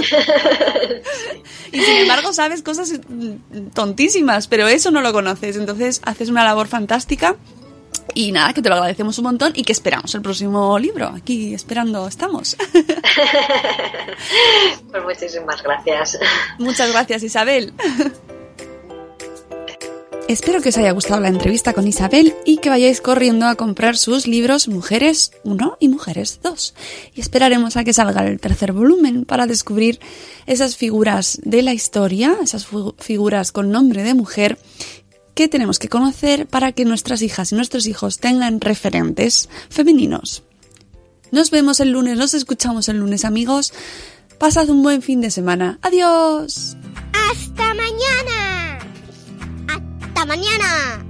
y 1.72 1.80
sin 1.80 1.96
embargo 1.98 2.32
sabes 2.32 2.62
cosas 2.62 2.92
tontísimas, 3.74 4.48
pero 4.48 4.66
eso 4.66 4.90
no 4.90 5.02
lo 5.02 5.12
conoces, 5.12 5.56
entonces 5.56 6.00
haces 6.04 6.30
una 6.30 6.42
labor 6.42 6.66
fantástica 6.66 7.36
y 8.14 8.32
nada, 8.32 8.52
que 8.52 8.62
te 8.62 8.68
lo 8.68 8.76
agradecemos 8.76 9.18
un 9.18 9.24
montón 9.24 9.52
y 9.54 9.62
que 9.62 9.72
esperamos 9.72 10.14
el 10.14 10.22
próximo 10.22 10.78
libro. 10.78 11.08
Aquí 11.08 11.54
esperando 11.54 12.06
estamos. 12.08 12.56
pues 14.90 15.04
muchísimas 15.04 15.62
gracias. 15.62 16.18
Muchas 16.58 16.92
gracias, 16.92 17.22
Isabel. 17.22 17.72
Espero 20.30 20.62
que 20.62 20.68
os 20.68 20.78
haya 20.78 20.92
gustado 20.92 21.20
la 21.20 21.26
entrevista 21.26 21.72
con 21.72 21.88
Isabel 21.88 22.36
y 22.44 22.58
que 22.58 22.68
vayáis 22.68 23.00
corriendo 23.00 23.46
a 23.46 23.56
comprar 23.56 23.96
sus 23.96 24.28
libros 24.28 24.68
Mujeres 24.68 25.32
1 25.42 25.78
y 25.80 25.88
Mujeres 25.88 26.38
2. 26.44 26.74
Y 27.16 27.20
esperaremos 27.20 27.76
a 27.76 27.82
que 27.82 27.92
salga 27.92 28.24
el 28.24 28.38
tercer 28.38 28.72
volumen 28.72 29.24
para 29.24 29.48
descubrir 29.48 29.98
esas 30.46 30.76
figuras 30.76 31.40
de 31.42 31.62
la 31.62 31.74
historia, 31.74 32.36
esas 32.40 32.68
figuras 32.98 33.50
con 33.50 33.72
nombre 33.72 34.04
de 34.04 34.14
mujer 34.14 34.56
que 35.34 35.48
tenemos 35.48 35.80
que 35.80 35.88
conocer 35.88 36.46
para 36.46 36.70
que 36.70 36.84
nuestras 36.84 37.22
hijas 37.22 37.50
y 37.50 37.56
nuestros 37.56 37.88
hijos 37.88 38.20
tengan 38.20 38.60
referentes 38.60 39.48
femeninos. 39.68 40.44
Nos 41.32 41.50
vemos 41.50 41.80
el 41.80 41.90
lunes, 41.90 42.16
nos 42.16 42.34
escuchamos 42.34 42.88
el 42.88 42.98
lunes 42.98 43.24
amigos. 43.24 43.72
Pasad 44.38 44.68
un 44.68 44.84
buen 44.84 45.02
fin 45.02 45.20
de 45.22 45.32
semana. 45.32 45.80
Adiós. 45.82 46.76
Hasta 47.12 47.74
mañana. 47.74 48.39
Hasta 50.20 50.36
mañana. 50.36 51.09